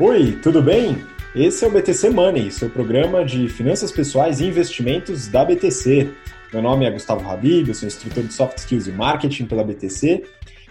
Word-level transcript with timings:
Oi, 0.00 0.38
tudo 0.40 0.62
bem? 0.62 0.96
Esse 1.34 1.64
é 1.64 1.68
o 1.68 1.72
BTC 1.72 2.10
Money, 2.10 2.52
seu 2.52 2.70
programa 2.70 3.24
de 3.24 3.48
finanças 3.48 3.90
pessoais 3.90 4.40
e 4.40 4.44
investimentos 4.44 5.26
da 5.26 5.44
BTC. 5.44 6.08
Meu 6.52 6.62
nome 6.62 6.84
é 6.84 6.90
Gustavo 6.92 7.28
Habib, 7.28 7.66
eu 7.66 7.74
sou 7.74 7.88
instrutor 7.88 8.22
de 8.22 8.32
Soft 8.32 8.58
Skills 8.58 8.86
e 8.86 8.92
Marketing 8.92 9.46
pela 9.46 9.64
BTC. 9.64 10.22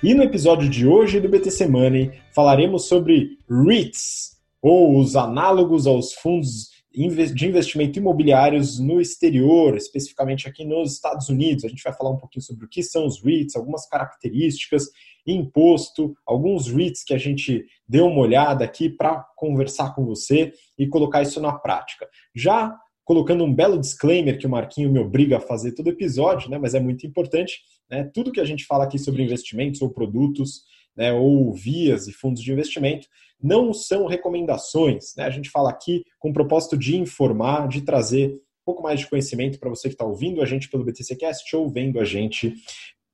E 0.02 0.14
no 0.14 0.24
episódio 0.24 0.70
de 0.70 0.88
hoje 0.88 1.20
do 1.20 1.28
BTC 1.28 1.68
Money 1.68 2.14
falaremos 2.34 2.88
sobre 2.88 3.38
REITs, 3.50 4.38
ou 4.62 4.98
os 4.98 5.18
análogos 5.18 5.86
aos 5.88 6.14
fundos 6.14 6.70
de 6.98 7.46
investimento 7.46 8.00
imobiliários 8.00 8.80
no 8.80 9.00
exterior, 9.00 9.78
especificamente 9.78 10.48
aqui 10.48 10.66
nos 10.66 10.94
Estados 10.94 11.30
Unidos. 11.30 11.64
A 11.64 11.68
gente 11.68 11.84
vai 11.84 11.94
falar 11.94 12.10
um 12.10 12.18
pouquinho 12.18 12.44
sobre 12.44 12.66
o 12.66 12.68
que 12.68 12.82
são 12.82 13.06
os 13.06 13.24
REITs, 13.24 13.56
algumas 13.56 13.88
características, 13.88 14.90
imposto, 15.26 16.16
alguns 16.26 16.68
REITs 16.68 17.04
que 17.04 17.14
a 17.14 17.18
gente 17.20 17.66
deu 17.88 18.08
uma 18.08 18.22
olhada 18.22 18.66
aqui 18.66 18.90
para 18.90 19.24
conversar 19.36 19.94
com 19.94 20.06
você 20.06 20.52
e 20.76 20.88
colocar 20.88 21.22
isso 21.22 21.40
na 21.40 21.54
prática. 21.54 22.10
Já 22.36 22.76
colocando 23.06 23.44
um 23.44 23.54
belo 23.54 23.80
disclaimer 23.80 24.38
que 24.38 24.48
o 24.48 24.50
Marquinho 24.50 24.92
me 24.92 25.00
obriga 25.00 25.38
a 25.38 25.42
fazer 25.42 25.74
todo 25.74 25.90
episódio, 25.90 26.50
né, 26.50 26.58
mas 26.58 26.74
é 26.74 26.80
muito 26.80 27.06
importante, 27.06 27.62
né, 27.90 28.10
tudo 28.14 28.32
que 28.32 28.42
a 28.42 28.46
gente 28.46 28.66
fala 28.66 28.84
aqui 28.84 28.98
sobre 28.98 29.24
investimentos 29.24 29.82
ou 29.82 29.90
produtos, 29.90 30.64
né, 30.98 31.14
ou 31.14 31.54
vias 31.54 32.08
e 32.08 32.12
fundos 32.12 32.42
de 32.42 32.52
investimento, 32.52 33.08
não 33.42 33.74
são 33.74 34.08
recomendações. 34.08 35.14
Né? 35.16 35.24
A 35.24 35.30
gente 35.30 35.50
fala 35.50 35.70
aqui 35.70 36.04
com 36.20 36.30
o 36.30 36.34
propósito 36.34 36.78
de 36.78 36.98
informar, 36.98 37.68
de 37.68 37.82
trazer 37.82 38.32
um 38.32 38.66
pouco 38.66 38.84
mais 38.84 39.00
de 39.00 39.08
conhecimento 39.08 39.60
para 39.60 39.70
você 39.70 39.88
que 39.88 39.94
está 39.94 40.06
ouvindo 40.06 40.42
a 40.42 40.46
gente 40.46 40.70
pelo 40.70 40.84
BTCcast 40.84 41.56
ou 41.56 41.70
vendo 41.70 42.00
a 42.00 42.04
gente 42.04 42.54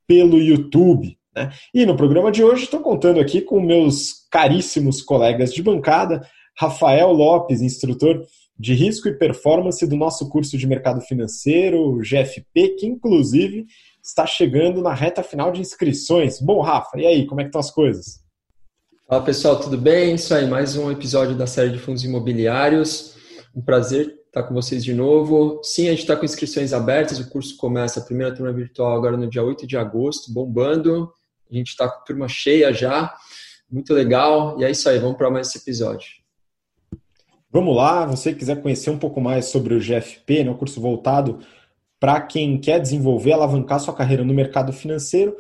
pelo 0.08 0.40
YouTube. 0.40 1.18
Né? 1.36 1.52
E 1.74 1.86
no 1.86 1.98
programa 1.98 2.32
de 2.32 2.44
hoje 2.44 2.64
estou 2.64 2.80
contando 2.80 3.20
aqui 3.20 3.42
com 3.42 3.60
meus 3.60 4.28
caríssimos 4.32 5.02
colegas 5.02 5.54
de 5.54 5.62
bancada, 5.62 6.28
Rafael 6.58 7.12
Lopes, 7.12 7.62
instrutor 7.62 8.26
de 8.58 8.74
risco 8.74 9.08
e 9.08 9.18
performance 9.18 9.86
do 9.88 9.96
nosso 9.96 10.30
curso 10.30 10.58
de 10.58 10.68
mercado 10.68 11.02
financeiro, 11.02 12.00
GFP, 12.00 12.76
que 12.80 12.86
inclusive 12.86 13.66
está 14.04 14.28
chegando 14.28 14.82
na 14.82 14.94
reta 14.94 15.24
final 15.24 15.52
de 15.52 15.62
inscrições. 15.62 16.40
Bom, 16.42 16.60
Rafa, 16.62 17.00
e 17.00 17.06
aí, 17.08 17.26
como 17.26 17.40
é 17.40 17.46
que 17.46 17.48
estão 17.48 17.62
as 17.62 17.72
coisas? 17.72 18.22
Fala 19.08 19.24
pessoal, 19.24 19.58
tudo 19.58 19.78
bem? 19.78 20.16
Isso 20.16 20.34
aí, 20.36 20.46
mais 20.46 20.76
um 20.76 20.92
episódio 20.92 21.36
da 21.36 21.48
série 21.48 21.72
de 21.72 21.80
fundos 21.80 22.04
imobiliários. 22.04 23.16
Um 23.56 23.62
prazer 23.62 24.14
estar 24.26 24.44
com 24.44 24.54
vocês 24.54 24.84
de 24.84 24.94
novo. 24.94 25.62
Sim, 25.64 25.88
a 25.88 25.92
gente 25.92 26.02
está 26.02 26.18
com 26.18 26.26
inscrições 26.26 26.74
abertas, 26.74 27.20
o 27.20 27.30
curso 27.30 27.56
começa 27.56 28.02
a 28.02 28.04
primeira 28.04 28.36
turma 28.36 28.52
virtual 28.52 28.94
agora 28.94 29.16
no 29.16 29.30
dia 29.30 29.44
8 29.44 29.66
de 29.66 29.78
agosto, 29.78 30.34
bombando. 30.34 31.10
A 31.50 31.56
gente 31.56 31.70
está 31.70 31.88
com 31.88 32.04
turma 32.04 32.28
cheia 32.28 32.74
já, 32.74 33.16
muito 33.72 33.94
legal. 33.94 34.60
E 34.60 34.66
é 34.66 34.72
isso 34.72 34.90
aí, 34.90 35.00
vamos 35.00 35.16
para 35.16 35.30
mais 35.32 35.48
esse 35.48 35.60
episódio. 35.60 36.10
Vamos 37.50 37.74
lá, 37.74 38.06
você 38.06 38.34
quiser 38.34 38.62
conhecer 38.62 38.90
um 38.90 38.98
pouco 38.98 39.22
mais 39.22 39.46
sobre 39.46 39.76
o 39.76 39.80
GFP, 39.80 40.44
né, 40.44 40.52
o 40.52 40.58
curso 40.58 40.82
voltado 40.82 41.40
para 42.04 42.20
quem 42.20 42.58
quer 42.58 42.82
desenvolver, 42.82 43.32
alavancar 43.32 43.80
sua 43.80 43.96
carreira 43.96 44.26
no 44.26 44.34
mercado 44.34 44.74
financeiro, 44.74 45.38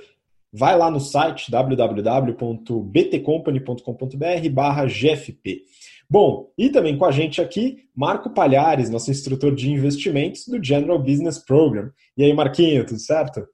vai 0.50 0.78
lá 0.78 0.90
no 0.90 1.02
site 1.02 1.52
www.btcompany.com.br 1.52 4.50
barra 4.50 4.86
GFP. 4.86 5.64
Bom, 6.10 6.54
e 6.58 6.70
também 6.70 6.98
com 6.98 7.04
a 7.04 7.12
gente 7.12 7.42
aqui, 7.42 7.80
Marco 7.94 8.30
Palhares, 8.30 8.90
nosso 8.90 9.12
instrutor 9.12 9.54
de 9.54 9.70
investimentos 9.70 10.48
do 10.48 10.64
General 10.64 10.98
Business 10.98 11.38
Program. 11.38 11.92
E 12.16 12.24
aí, 12.24 12.34
Marquinho, 12.34 12.86
tudo 12.86 13.02
certo? 13.02 13.46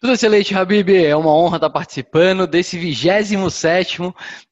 Tudo 0.00 0.14
excelente, 0.14 0.54
Habib. 0.54 1.04
É 1.04 1.14
uma 1.14 1.36
honra 1.36 1.58
estar 1.58 1.68
participando 1.68 2.46
desse 2.46 2.78
27 2.78 3.98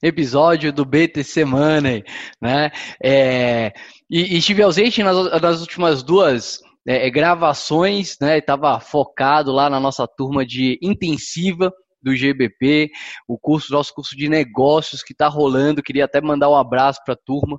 episódio 0.03 0.71
do 0.71 0.85
BTC 0.85 1.47
Money. 1.47 2.05
Né? 2.43 2.71
É, 3.03 3.73
e, 4.11 4.35
e 4.35 4.37
estive 4.37 4.63
ausente 4.63 5.03
nas, 5.03 5.41
nas 5.41 5.63
últimas 5.63 6.03
duas 6.03 6.61
é, 6.87 7.07
é, 7.07 7.11
gravações, 7.11 8.17
né? 8.21 8.39
Estava 8.39 8.79
focado 8.81 9.53
lá 9.53 9.69
na 9.69 9.81
nossa 9.81 10.07
turma 10.07 10.45
de 10.45 10.79
intensiva 10.83 11.73
do 12.03 12.15
GBP, 12.15 12.91
o 13.27 13.39
curso, 13.39 13.73
nosso 13.73 13.93
curso 13.93 14.17
de 14.17 14.29
negócios 14.29 15.03
que 15.03 15.13
está 15.13 15.29
rolando. 15.29 15.83
Queria 15.83 16.05
até 16.05 16.21
mandar 16.21 16.49
um 16.49 16.57
abraço 16.57 17.01
para 17.05 17.15
a 17.15 17.19
turma. 17.25 17.59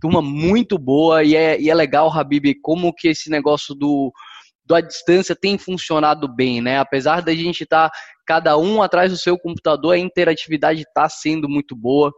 Turma 0.00 0.20
muito 0.20 0.78
boa 0.78 1.24
e 1.24 1.34
é, 1.34 1.60
e 1.60 1.70
é 1.70 1.74
legal, 1.74 2.12
Habib, 2.12 2.54
como 2.62 2.92
que 2.92 3.08
esse 3.08 3.30
negócio 3.30 3.74
do, 3.74 4.12
à 4.74 4.80
distância 4.80 5.34
tem 5.34 5.56
funcionado 5.56 6.28
bem, 6.28 6.60
né? 6.60 6.78
Apesar 6.78 7.22
da 7.22 7.34
gente 7.34 7.62
estar 7.62 7.88
tá 7.88 7.98
cada 8.26 8.58
um 8.58 8.82
atrás 8.82 9.12
do 9.12 9.16
seu 9.16 9.38
computador, 9.38 9.94
a 9.94 9.98
interatividade 9.98 10.82
está 10.82 11.08
sendo 11.08 11.48
muito 11.48 11.76
boa. 11.76 12.12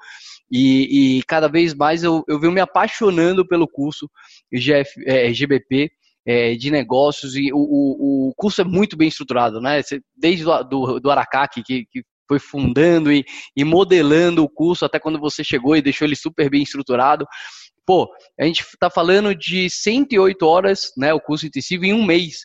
E, 0.50 1.18
e, 1.18 1.22
cada 1.24 1.46
vez 1.46 1.74
mais 1.74 2.02
eu, 2.02 2.24
eu 2.26 2.40
venho 2.40 2.52
me 2.52 2.60
apaixonando 2.60 3.46
pelo 3.46 3.68
curso 3.68 4.10
GF, 4.50 4.88
é, 5.06 5.30
GBP 5.30 5.90
é, 6.28 6.54
de 6.54 6.70
negócios 6.70 7.34
e 7.34 7.50
o, 7.50 7.56
o, 7.56 8.28
o, 8.28 8.34
curso 8.36 8.60
é 8.60 8.64
muito 8.64 8.98
bem 8.98 9.08
estruturado, 9.08 9.62
né? 9.62 9.80
Desde 10.14 10.44
do, 10.44 10.62
do, 10.62 11.00
do 11.00 11.10
Aracaki, 11.10 11.62
que, 11.62 11.86
que 11.90 12.02
foi 12.28 12.38
fundando 12.38 13.10
e, 13.10 13.24
e, 13.56 13.64
modelando 13.64 14.44
o 14.44 14.48
curso 14.48 14.84
até 14.84 14.98
quando 15.00 15.18
você 15.18 15.42
chegou 15.42 15.74
e 15.74 15.80
deixou 15.80 16.06
ele 16.06 16.14
super 16.14 16.50
bem 16.50 16.62
estruturado. 16.62 17.26
Pô, 17.86 18.06
a 18.38 18.44
gente 18.44 18.60
está 18.60 18.90
falando 18.90 19.34
de 19.34 19.70
108 19.70 20.42
horas, 20.44 20.92
né, 20.98 21.14
o 21.14 21.20
curso 21.20 21.46
intensivo 21.46 21.86
em 21.86 21.94
um 21.94 22.04
mês 22.04 22.40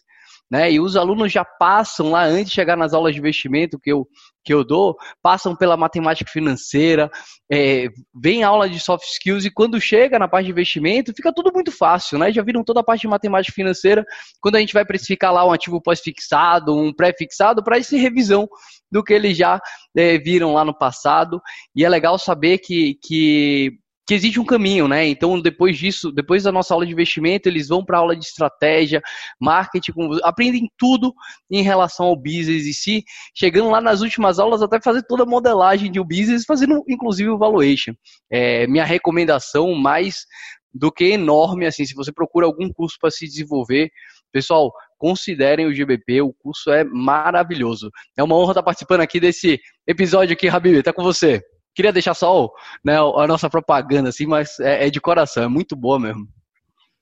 né? 0.50 0.72
E 0.72 0.80
os 0.80 0.96
alunos 0.96 1.32
já 1.32 1.44
passam 1.44 2.12
lá 2.12 2.24
antes 2.24 2.50
de 2.50 2.56
chegar 2.56 2.76
nas 2.76 2.94
aulas 2.94 3.14
de 3.14 3.20
investimento 3.20 3.80
que 3.80 3.92
eu, 3.92 4.08
que 4.44 4.54
eu 4.54 4.64
dou, 4.64 4.96
passam 5.22 5.56
pela 5.56 5.76
matemática 5.76 6.30
financeira, 6.30 7.10
é, 7.52 7.88
vem 8.14 8.44
aula 8.44 8.70
de 8.70 8.80
soft 8.80 9.06
skills 9.06 9.46
e 9.46 9.52
quando 9.52 9.80
chega 9.82 10.20
na 10.20 10.28
parte 10.28 10.46
de 10.46 10.52
investimento 10.52 11.14
fica 11.16 11.34
tudo 11.34 11.52
muito 11.54 11.72
fácil, 11.72 12.20
né? 12.20 12.32
Já 12.32 12.44
viram 12.44 12.64
toda 12.64 12.82
a 12.82 12.84
parte 12.84 13.02
de 13.02 13.08
matemática 13.08 13.54
financeira 13.54 14.06
quando 14.40 14.56
a 14.56 14.60
gente 14.60 14.74
vai 14.74 14.86
precificar 14.86 15.34
lá 15.34 15.46
um 15.46 15.52
ativo 15.52 15.82
pós-fixado, 15.82 16.76
um 16.76 16.94
pré-fixado 16.94 17.64
para 17.64 17.78
essa 17.78 17.98
revisão 17.98 18.48
do 18.92 19.04
que 19.04 19.14
eles 19.14 19.36
já 19.36 19.60
é, 19.98 20.18
viram 20.20 20.54
lá 20.54 20.64
no 20.64 20.78
passado. 20.78 21.42
E 21.76 21.84
é 21.84 21.90
legal 21.90 22.18
saber 22.20 22.60
que, 22.60 22.98
que 23.02 23.72
que 24.06 24.14
existe 24.14 24.40
um 24.40 24.46
caminho, 24.46 24.88
né? 24.88 25.08
Então, 25.08 25.40
depois 25.40 25.78
disso, 25.78 26.12
depois 26.12 26.44
da 26.44 26.52
nossa 26.52 26.74
aula 26.74 26.86
de 26.86 26.92
investimento, 26.92 27.48
eles 27.48 27.68
vão 27.70 27.84
para 27.84 27.98
aula 27.98 28.16
de 28.16 28.26
estratégia, 28.26 29.02
marketing, 29.40 29.94
aprendem 30.24 30.70
tudo 30.78 31.14
em 31.50 31.62
relação 31.62 32.08
ao 32.08 32.16
business 32.16 32.68
em 32.68 32.74
si, 32.74 33.04
chegando 33.34 33.70
lá 33.70 33.80
nas 33.80 34.02
últimas 34.02 34.40
aulas 34.40 34.62
até 34.62 34.82
fazer 34.82 35.04
toda 35.04 35.24
a 35.24 35.26
modelagem 35.26 35.92
de 35.92 36.00
um 36.00 36.06
business, 36.06 36.44
fazendo 36.46 36.84
inclusive 36.88 37.30
o 37.30 37.38
valuation. 37.38 37.94
É, 38.30 38.68
minha 38.68 38.84
recomendação 38.84 39.74
mais 39.74 40.26
do 40.74 40.92
que 40.92 41.06
enorme, 41.06 41.66
assim, 41.66 41.86
se 41.86 41.94
você 41.94 42.12
procura 42.12 42.48
algum 42.48 42.72
curso 42.72 42.98
para 43.00 43.12
se 43.12 43.26
desenvolver, 43.26 43.92
pessoal, 44.32 44.74
considerem 44.98 45.68
o 45.68 45.74
GBP, 45.74 46.22
o 46.22 46.34
curso 46.34 46.72
é 46.72 46.84
maravilhoso. 46.84 47.92
É 48.18 48.24
uma 48.24 48.36
honra 48.36 48.52
estar 48.52 48.64
participando 48.64 49.02
aqui 49.02 49.20
desse 49.20 49.60
episódio 49.86 50.34
aqui, 50.34 50.48
Habib, 50.50 50.82
tá 50.82 50.92
com 50.92 51.04
você. 51.04 51.42
Queria 51.76 51.92
deixar 51.92 52.14
só 52.14 52.52
né, 52.84 52.98
a 52.98 53.28
nossa 53.28 53.50
propaganda, 53.50 54.10
assim, 54.10 54.26
mas 54.26 54.60
é, 54.60 54.88
é 54.88 54.90
de 54.90 55.02
coração, 55.02 55.44
é 55.44 55.48
muito 55.48 55.76
boa 55.76 56.00
mesmo. 56.00 56.28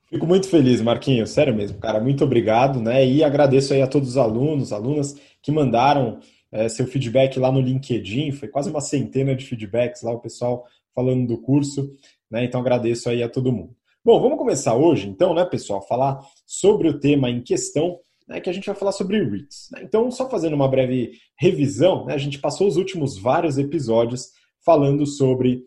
Fico 0.10 0.28
muito 0.28 0.50
feliz, 0.50 0.82
Marquinhos, 0.82 1.30
sério 1.30 1.56
mesmo, 1.56 1.80
cara, 1.80 2.00
muito 2.00 2.24
obrigado, 2.24 2.82
né? 2.82 3.06
E 3.06 3.24
agradeço 3.24 3.74
aí 3.74 3.82
a 3.82 3.88
todos 3.88 4.10
os 4.10 4.18
alunos, 4.18 4.74
alunas 4.74 5.16
que 5.42 5.52
mandaram 5.52 6.20
é, 6.52 6.68
seu 6.68 6.86
feedback 6.86 7.40
lá 7.40 7.52
no 7.52 7.62
LinkedIn, 7.62 8.34
foi 8.34 8.50
quase 8.50 8.70
uma 8.70 8.82
centena 8.82 9.34
de 9.34 9.46
feedbacks 9.46 10.02
lá, 10.02 10.12
o 10.12 10.20
pessoal 10.20 10.66
falando 10.94 11.26
do 11.26 11.38
curso, 11.38 11.94
né? 12.30 12.44
Então 12.44 12.60
agradeço 12.60 13.10
aí 13.10 13.24
a 13.24 13.30
todo 13.30 13.54
mundo. 13.54 13.74
Bom, 14.04 14.20
vamos 14.20 14.38
começar 14.38 14.76
hoje, 14.76 15.08
então, 15.08 15.34
né, 15.34 15.46
pessoal, 15.46 15.86
falar 15.88 16.20
sobre 16.46 16.90
o 16.90 17.00
tema 17.00 17.30
em 17.30 17.40
questão, 17.40 18.00
né, 18.28 18.42
que 18.42 18.50
a 18.50 18.54
gente 18.54 18.66
vai 18.66 18.76
falar 18.76 18.94
sobre 18.94 19.24
REITs. 19.24 19.70
Né? 19.72 19.82
Então, 19.84 20.10
só 20.10 20.28
fazendo 20.28 20.56
uma 20.56 20.68
breve 20.68 21.12
revisão, 21.38 22.06
né, 22.06 22.16
a 22.16 22.18
gente 22.18 22.40
passou 22.40 22.68
os 22.68 22.78
últimos 22.78 23.16
vários 23.16 23.60
episódios 23.60 24.32
falando 24.66 25.06
sobre 25.06 25.64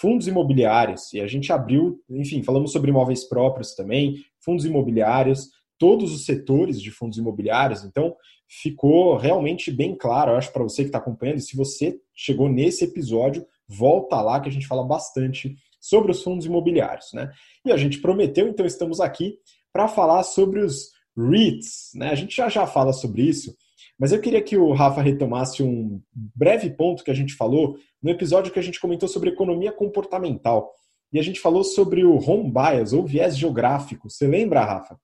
fundos 0.00 0.26
imobiliários, 0.26 1.12
e 1.12 1.20
a 1.20 1.26
gente 1.26 1.52
abriu, 1.52 2.00
enfim, 2.10 2.42
falamos 2.42 2.72
sobre 2.72 2.90
imóveis 2.90 3.24
próprios 3.24 3.74
também, 3.74 4.16
fundos 4.44 4.64
imobiliários, 4.64 5.48
todos 5.78 6.12
os 6.12 6.24
setores 6.24 6.80
de 6.80 6.90
fundos 6.90 7.18
imobiliários, 7.18 7.84
então 7.84 8.14
ficou 8.48 9.16
realmente 9.16 9.70
bem 9.70 9.96
claro, 9.96 10.32
eu 10.32 10.36
acho, 10.36 10.52
para 10.52 10.62
você 10.62 10.82
que 10.82 10.88
está 10.88 10.98
acompanhando, 10.98 11.40
se 11.40 11.56
você 11.56 11.98
chegou 12.14 12.48
nesse 12.48 12.84
episódio, 12.84 13.46
volta 13.66 14.20
lá 14.20 14.40
que 14.40 14.48
a 14.48 14.52
gente 14.52 14.66
fala 14.66 14.84
bastante 14.84 15.54
sobre 15.80 16.10
os 16.10 16.22
fundos 16.22 16.46
imobiliários, 16.46 17.12
né? 17.12 17.30
E 17.64 17.70
a 17.70 17.76
gente 17.76 18.00
prometeu, 18.00 18.48
então 18.48 18.66
estamos 18.66 19.00
aqui 19.00 19.38
para 19.72 19.86
falar 19.86 20.22
sobre 20.22 20.60
os 20.60 20.90
REITs, 21.16 21.90
né? 21.94 22.10
A 22.10 22.14
gente 22.14 22.34
já 22.34 22.48
já 22.48 22.66
fala 22.66 22.92
sobre 22.92 23.22
isso, 23.22 23.54
mas 23.98 24.12
eu 24.12 24.20
queria 24.20 24.40
que 24.40 24.56
o 24.56 24.72
Rafa 24.72 25.02
retomasse 25.02 25.62
um 25.62 26.00
breve 26.14 26.70
ponto 26.70 27.02
que 27.02 27.10
a 27.10 27.14
gente 27.14 27.34
falou 27.34 27.76
no 28.02 28.10
episódio 28.10 28.52
que 28.52 28.58
a 28.58 28.62
gente 28.62 28.80
comentou 28.80 29.08
sobre 29.08 29.30
economia 29.30 29.72
comportamental. 29.72 30.72
E 31.12 31.18
a 31.18 31.22
gente 31.22 31.40
falou 31.40 31.64
sobre 31.64 32.04
o 32.04 32.16
home 32.16 32.52
bias, 32.52 32.92
ou 32.92 33.04
viés 33.04 33.36
geográfico. 33.36 34.08
Você 34.08 34.26
lembra, 34.26 34.64
Rafa? 34.64 34.98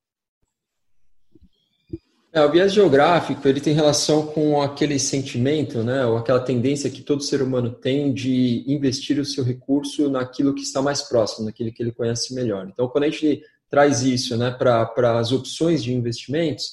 É, 2.33 2.45
o 2.45 2.51
viés 2.51 2.73
geográfico 2.73 3.47
ele 3.47 3.61
tem 3.61 3.75
relação 3.75 4.27
com 4.27 4.61
aquele 4.61 4.99
sentimento, 4.99 5.85
né, 5.85 6.05
ou 6.05 6.17
aquela 6.17 6.41
tendência 6.41 6.91
que 6.91 7.01
todo 7.01 7.23
ser 7.23 7.41
humano 7.41 7.71
tem 7.71 8.13
de 8.13 8.65
investir 8.67 9.21
o 9.21 9.25
seu 9.25 9.45
recurso 9.45 10.11
naquilo 10.11 10.53
que 10.53 10.63
está 10.63 10.83
mais 10.83 11.01
próximo, 11.01 11.47
naquilo 11.47 11.73
que 11.73 11.81
ele 11.81 11.93
conhece 11.93 12.35
melhor. 12.35 12.69
Então, 12.69 12.89
quando 12.89 13.05
a 13.05 13.09
gente 13.09 13.41
traz 13.71 14.03
isso 14.03 14.37
né, 14.37 14.51
para 14.51 15.19
as 15.19 15.31
opções 15.31 15.83
de 15.83 15.95
investimentos, 15.95 16.73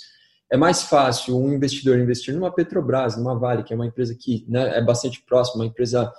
é 0.51 0.57
mais 0.57 0.83
fácil 0.83 1.37
um 1.37 1.53
investidor 1.53 1.97
investir 1.97 2.35
numa 2.35 2.53
Petrobras, 2.53 3.15
numa 3.15 3.39
Vale, 3.39 3.63
que 3.63 3.71
é 3.71 3.75
uma 3.75 3.87
empresa 3.87 4.13
que 4.13 4.45
né, 4.49 4.77
é 4.77 4.81
bastante 4.83 5.23
próxima, 5.25 5.63
uma 5.63 5.67
empresa, 5.67 6.11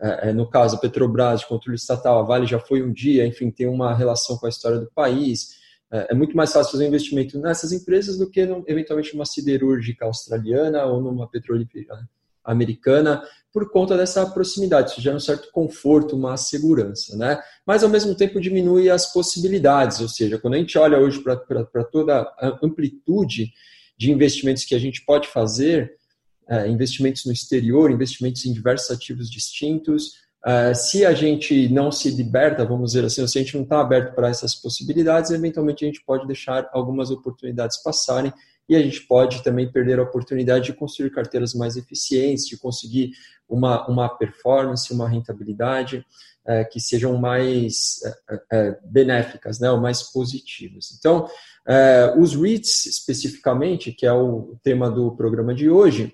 é, 0.00 0.28
é, 0.28 0.32
no 0.32 0.48
caso, 0.48 0.76
a 0.76 0.78
Petrobras, 0.78 1.40
de 1.40 1.48
controle 1.48 1.76
estatal, 1.76 2.20
a 2.20 2.22
Vale 2.22 2.46
já 2.46 2.60
foi 2.60 2.80
um 2.80 2.92
dia, 2.92 3.26
enfim, 3.26 3.50
tem 3.50 3.66
uma 3.66 3.92
relação 3.92 4.38
com 4.38 4.46
a 4.46 4.48
história 4.48 4.78
do 4.78 4.88
país. 4.94 5.56
É, 5.90 6.12
é 6.12 6.14
muito 6.14 6.36
mais 6.36 6.52
fácil 6.52 6.70
fazer 6.72 6.84
um 6.84 6.88
investimento 6.88 7.36
nessas 7.40 7.72
empresas 7.72 8.16
do 8.16 8.30
que 8.30 8.40
eventualmente 8.68 9.14
numa 9.14 9.26
siderúrgica 9.26 10.04
australiana 10.04 10.84
ou 10.84 11.00
numa 11.00 11.28
petrolífera 11.28 12.08
americana, 12.44 13.22
por 13.52 13.70
conta 13.70 13.96
dessa 13.96 14.24
proximidade. 14.26 14.92
Isso 14.92 15.00
gera 15.00 15.16
um 15.16 15.20
certo 15.20 15.50
conforto, 15.52 16.16
uma 16.16 16.36
segurança, 16.36 17.16
né? 17.16 17.40
Mas 17.66 17.82
ao 17.82 17.90
mesmo 17.90 18.14
tempo 18.14 18.40
diminui 18.40 18.88
as 18.88 19.12
possibilidades, 19.12 20.00
ou 20.00 20.08
seja, 20.08 20.38
quando 20.38 20.54
a 20.54 20.58
gente 20.58 20.78
olha 20.78 20.98
hoje 20.98 21.22
para 21.22 21.84
toda 21.84 22.20
a 22.20 22.58
amplitude 22.62 23.52
de 23.96 24.10
investimentos 24.10 24.64
que 24.64 24.74
a 24.74 24.78
gente 24.78 25.04
pode 25.04 25.28
fazer, 25.28 25.92
é, 26.48 26.66
investimentos 26.68 27.24
no 27.24 27.32
exterior, 27.32 27.90
investimentos 27.90 28.44
em 28.46 28.52
diversos 28.52 28.90
ativos 28.90 29.30
distintos, 29.30 30.22
Uh, 30.44 30.74
se 30.74 31.06
a 31.06 31.14
gente 31.14 31.68
não 31.68 31.92
se 31.92 32.10
liberta, 32.10 32.64
vamos 32.64 32.90
dizer 32.90 33.04
assim, 33.04 33.24
se 33.28 33.38
a 33.38 33.42
gente 33.42 33.54
não 33.54 33.62
está 33.62 33.80
aberto 33.80 34.12
para 34.12 34.28
essas 34.28 34.56
possibilidades, 34.56 35.30
eventualmente 35.30 35.84
a 35.84 35.86
gente 35.86 36.04
pode 36.04 36.26
deixar 36.26 36.68
algumas 36.72 37.12
oportunidades 37.12 37.80
passarem 37.80 38.32
e 38.72 38.76
a 38.76 38.82
gente 38.82 39.02
pode 39.02 39.42
também 39.44 39.70
perder 39.70 39.98
a 39.98 40.02
oportunidade 40.02 40.64
de 40.64 40.72
construir 40.72 41.10
carteiras 41.10 41.52
mais 41.52 41.76
eficientes, 41.76 42.46
de 42.46 42.56
conseguir 42.56 43.12
uma, 43.46 43.86
uma 43.86 44.08
performance, 44.08 44.92
uma 44.94 45.06
rentabilidade 45.06 46.06
uh, 46.46 46.66
que 46.70 46.80
sejam 46.80 47.18
mais 47.18 48.00
uh, 48.30 48.76
benéficas, 48.84 49.60
né, 49.60 49.70
ou 49.70 49.78
mais 49.78 50.02
positivas. 50.02 50.96
Então, 50.98 51.28
os 52.18 52.34
REITs, 52.34 52.86
especificamente, 52.86 53.92
que 53.92 54.04
é 54.04 54.12
o 54.12 54.56
tema 54.64 54.90
do 54.90 55.14
programa 55.14 55.54
de 55.54 55.70
hoje, 55.70 56.12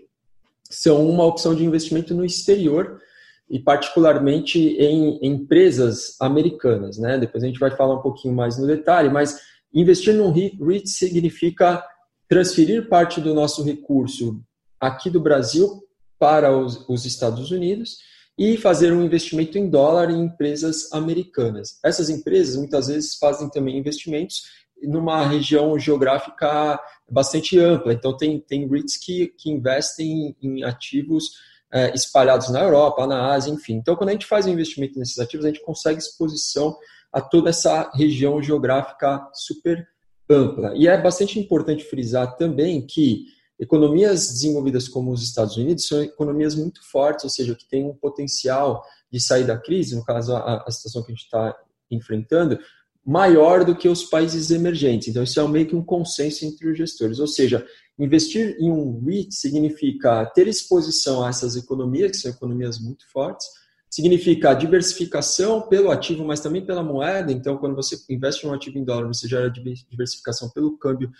são 0.68 1.08
uma 1.08 1.24
opção 1.24 1.54
de 1.54 1.64
investimento 1.64 2.12
no 2.12 2.22
exterior 2.22 3.00
e 3.48 3.58
particularmente 3.58 4.58
em, 4.58 5.18
empresas 5.22 6.16
americanas, 6.20 6.98
né? 6.98 7.16
Depois 7.16 7.42
a 7.42 7.46
gente 7.46 7.58
vai 7.58 7.70
falar 7.70 7.94
um 7.94 8.02
pouquinho 8.02 8.34
mais 8.34 8.58
no 8.58 8.66
detalhe, 8.66 9.08
mas 9.08 9.40
investir 9.72 10.12
num 10.12 10.30
REIT 10.30 10.86
significa 10.86 11.82
transferir 12.28 12.88
parte 12.88 13.20
do 13.20 13.34
nosso 13.34 13.62
recurso 13.62 14.40
aqui 14.80 15.08
do 15.08 15.20
Brasil 15.20 15.82
para 16.18 16.56
os, 16.56 16.88
os 16.88 17.04
Estados 17.04 17.50
Unidos 17.50 17.98
e 18.38 18.56
fazer 18.56 18.92
um 18.92 19.04
investimento 19.04 19.58
em 19.58 19.68
dólar 19.68 20.10
em 20.10 20.20
empresas 20.20 20.92
americanas. 20.92 21.78
Essas 21.84 22.08
empresas 22.08 22.56
muitas 22.56 22.86
vezes 22.86 23.16
fazem 23.16 23.48
também 23.50 23.76
investimentos 23.76 24.42
numa 24.80 25.26
região 25.26 25.76
geográfica 25.76 26.80
bastante 27.10 27.58
ampla. 27.58 27.92
Então, 27.92 28.16
tem, 28.16 28.38
tem 28.38 28.68
REITs 28.68 28.96
que, 28.96 29.28
que 29.36 29.50
investem 29.50 30.36
em 30.40 30.62
ativos 30.62 31.32
é, 31.72 31.92
espalhados 31.94 32.48
na 32.50 32.60
Europa, 32.60 33.06
na 33.06 33.32
Ásia, 33.32 33.50
enfim. 33.50 33.74
Então, 33.74 33.96
quando 33.96 34.10
a 34.10 34.12
gente 34.12 34.26
faz 34.26 34.46
um 34.46 34.50
investimento 34.50 34.98
nesses 34.98 35.18
ativos, 35.18 35.44
a 35.44 35.48
gente 35.48 35.64
consegue 35.64 35.98
exposição 35.98 36.76
a 37.12 37.20
toda 37.20 37.50
essa 37.50 37.90
região 37.94 38.40
geográfica 38.40 39.28
super 39.34 39.86
ampla. 40.28 40.74
E 40.76 40.86
é 40.86 41.00
bastante 41.00 41.38
importante 41.38 41.84
frisar 41.84 42.36
também 42.36 42.84
que 42.86 43.26
economias 43.58 44.28
desenvolvidas 44.28 44.88
como 44.88 45.10
os 45.10 45.22
Estados 45.22 45.56
Unidos 45.56 45.86
são 45.86 46.02
economias 46.02 46.54
muito 46.54 46.80
fortes, 46.88 47.24
ou 47.24 47.30
seja, 47.30 47.54
que 47.54 47.68
têm 47.68 47.84
um 47.84 47.94
potencial 47.94 48.84
de 49.10 49.20
sair 49.20 49.44
da 49.44 49.56
crise, 49.56 49.96
no 49.96 50.04
caso, 50.04 50.34
a, 50.34 50.64
a 50.66 50.70
situação 50.70 51.02
que 51.02 51.10
a 51.10 51.14
gente 51.14 51.24
está 51.24 51.56
enfrentando, 51.90 52.58
maior 53.04 53.64
do 53.64 53.74
que 53.74 53.88
os 53.88 54.04
países 54.04 54.50
emergentes. 54.50 55.08
Então, 55.08 55.22
isso 55.22 55.40
é 55.40 55.48
meio 55.48 55.66
que 55.66 55.74
um 55.74 55.82
consenso 55.82 56.44
entre 56.44 56.70
os 56.70 56.76
gestores. 56.76 57.18
Ou 57.18 57.26
seja, 57.26 57.66
investir 57.98 58.56
em 58.60 58.70
um 58.70 59.02
REIT 59.04 59.34
significa 59.34 60.26
ter 60.26 60.46
exposição 60.46 61.24
a 61.24 61.30
essas 61.30 61.56
economias, 61.56 62.10
que 62.10 62.16
são 62.18 62.30
economias 62.30 62.78
muito 62.78 63.10
fortes, 63.10 63.46
significa 63.90 64.54
diversificação 64.54 65.62
pelo 65.62 65.90
ativo, 65.90 66.24
mas 66.24 66.40
também 66.40 66.64
pela 66.64 66.82
moeda. 66.82 67.32
Então, 67.32 67.56
quando 67.56 67.74
você 67.74 67.96
investe 68.10 68.46
um 68.46 68.52
ativo 68.52 68.78
em 68.78 68.84
dólar, 68.84 69.06
você 69.08 69.26
gera 69.26 69.50
diversificação 69.50 70.50
pelo 70.50 70.76
câmbio 70.76 71.10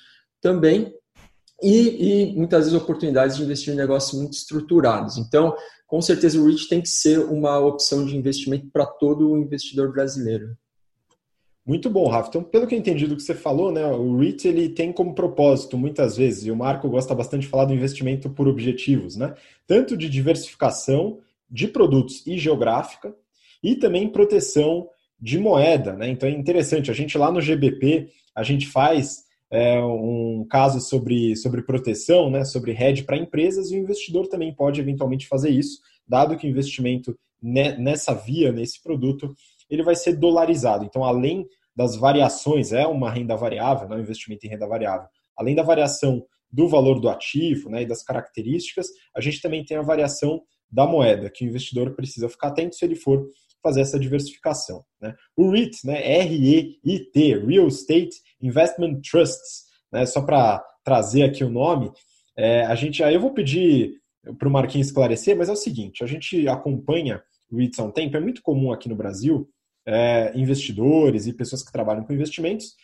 também. 0.41 0.95
E, 1.61 2.31
e, 2.31 2.37
muitas 2.37 2.67
vezes 2.67 2.81
oportunidades 2.81 3.37
de 3.37 3.43
investir 3.43 3.75
em 3.75 3.77
negócios 3.77 4.19
muito 4.19 4.35
estruturados. 4.35 5.19
Então, 5.19 5.57
com 5.87 6.01
certeza 6.01 6.41
o 6.41 6.47
REIT 6.47 6.69
tem 6.69 6.81
que 6.81 6.89
ser 6.89 7.19
uma 7.19 7.59
opção 7.59 8.05
de 8.05 8.17
investimento 8.17 8.69
para 8.73 8.87
todo 8.87 9.31
o 9.31 9.39
investidor 9.39 9.91
brasileiro. 9.91 10.57
Muito 11.67 11.91
bom, 11.91 12.09
Rafa. 12.09 12.29
Então, 12.29 12.43
pelo 12.43 12.67
que 12.67 12.75
eu 12.75 12.79
entendi 12.79 13.07
do 13.07 13.17
que 13.17 13.23
você 13.23 13.35
falou, 13.35 13.73
né, 13.73 13.85
o 13.87 14.17
REIT 14.17 14.47
ele 14.47 14.69
tem 14.69 14.93
como 14.93 15.15
propósito, 15.15 15.77
muitas 15.77 16.17
vezes, 16.17 16.47
e 16.47 16.51
o 16.51 16.57
Marco 16.57 16.89
gosta 16.89 17.15
bastante 17.15 17.43
de 17.43 17.49
falar 17.49 17.65
do 17.65 17.75
investimento 17.75 18.31
por 18.31 18.49
objetivos, 18.49 19.17
né? 19.17 19.35
Tanto 19.67 19.97
de 19.97 20.09
diversificação 20.09 21.19
de 21.51 21.69
produtos 21.69 22.27
e 22.27 22.39
geográfica, 22.39 23.15
e 23.63 23.75
também 23.75 24.09
proteção 24.09 24.89
de 25.21 25.39
moeda, 25.39 25.95
né? 25.95 26.09
Então 26.09 26.29
é 26.29 26.33
interessante, 26.33 26.91
a 26.91 26.95
gente 26.95 27.19
lá 27.19 27.31
no 27.31 27.41
GBP, 27.41 28.09
a 28.35 28.43
gente 28.43 28.69
faz 28.69 29.25
é, 29.51 29.83
um 29.83 30.47
caso 30.49 30.81
sobre, 30.81 31.35
sobre 31.37 31.63
proteção, 31.63 32.31
né, 32.31 32.45
sobre 32.45 32.73
hedge 32.73 33.03
para 33.03 33.17
empresas, 33.17 33.71
e 33.71 33.77
o 33.77 33.81
investidor 33.81 34.29
também 34.29 34.55
pode 34.55 34.81
eventualmente 34.81 35.27
fazer 35.27 35.51
isso, 35.51 35.81
dado 36.07 36.37
que 36.37 36.47
o 36.47 36.51
investimento 36.51 37.19
nessa 37.43 38.15
via, 38.15 38.53
nesse 38.53 38.83
produto, 38.83 39.35
ele 39.71 39.83
vai 39.83 39.95
ser 39.95 40.17
dolarizado. 40.17 40.85
Então, 40.85 41.05
além 41.05 41.47
das 41.75 41.95
variações, 41.95 42.73
é 42.73 42.87
uma 42.87 43.11
renda 43.11 43.37
variável, 43.37 43.89
não 43.89 43.97
é 43.97 44.01
um 44.01 44.03
investimento 44.03 44.45
em 44.47 44.51
renda 44.51 44.67
variável. 44.67 45.09
Além 45.37 45.55
da 45.55 45.63
variação 45.63 46.25
do 46.51 46.67
valor 46.67 47.01
do 47.01 47.09
ativo 47.09 47.69
né, 47.71 47.83
e 47.83 47.87
das 47.87 48.03
características, 48.03 48.89
a 49.15 49.21
gente 49.21 49.41
também 49.41 49.65
tem 49.65 49.77
a 49.77 49.83
variação 49.83 50.43
da 50.71 50.87
moeda, 50.87 51.31
que 51.31 51.45
o 51.45 51.49
investidor 51.49 51.95
precisa 51.95 52.29
ficar 52.29 52.49
atento 52.49 52.77
se 52.77 52.85
ele 52.85 52.95
for 52.95 53.29
fazer 53.63 53.81
essa 53.81 53.99
diversificação. 53.99 54.85
Né? 55.01 55.15
O 55.37 55.51
REIT, 55.51 55.85
né, 55.85 56.01
R-E-I-T, 56.21 57.39
Real 57.47 57.69
Estate 57.69 58.17
Investment 58.41 59.01
Trusts, 59.01 59.65
né, 59.93 60.07
só 60.07 60.23
para 60.23 60.65
trazer 60.85 61.25
aqui 61.25 61.43
o 61.43 61.51
nome, 61.51 61.91
é, 62.37 62.65
a 62.65 62.75
gente, 62.75 63.03
aí 63.03 63.15
eu 63.15 63.21
vou 63.21 63.33
pedir 63.33 63.95
para 64.39 64.49
o 64.49 64.51
Marquinhos 64.51 64.89
esclarecer, 64.89 65.37
mas 65.37 65.49
é 65.49 65.53
o 65.53 65.57
seguinte, 65.57 66.05
a 66.05 66.07
gente 66.07 66.47
acompanha 66.49 67.23
REITs 67.53 67.79
há 67.79 67.85
um 67.85 67.91
tempo, 67.91 68.17
é 68.17 68.21
muito 68.21 68.43
comum 68.43 68.73
aqui 68.73 68.89
no 68.89 68.97
Brasil 68.97 69.49
é, 69.87 70.33
investidores 70.39 71.27
e 71.27 71.33
pessoas 71.33 71.63
que 71.63 71.73
trabalham 71.73 72.05
com 72.05 72.13
investimentos 72.13 72.75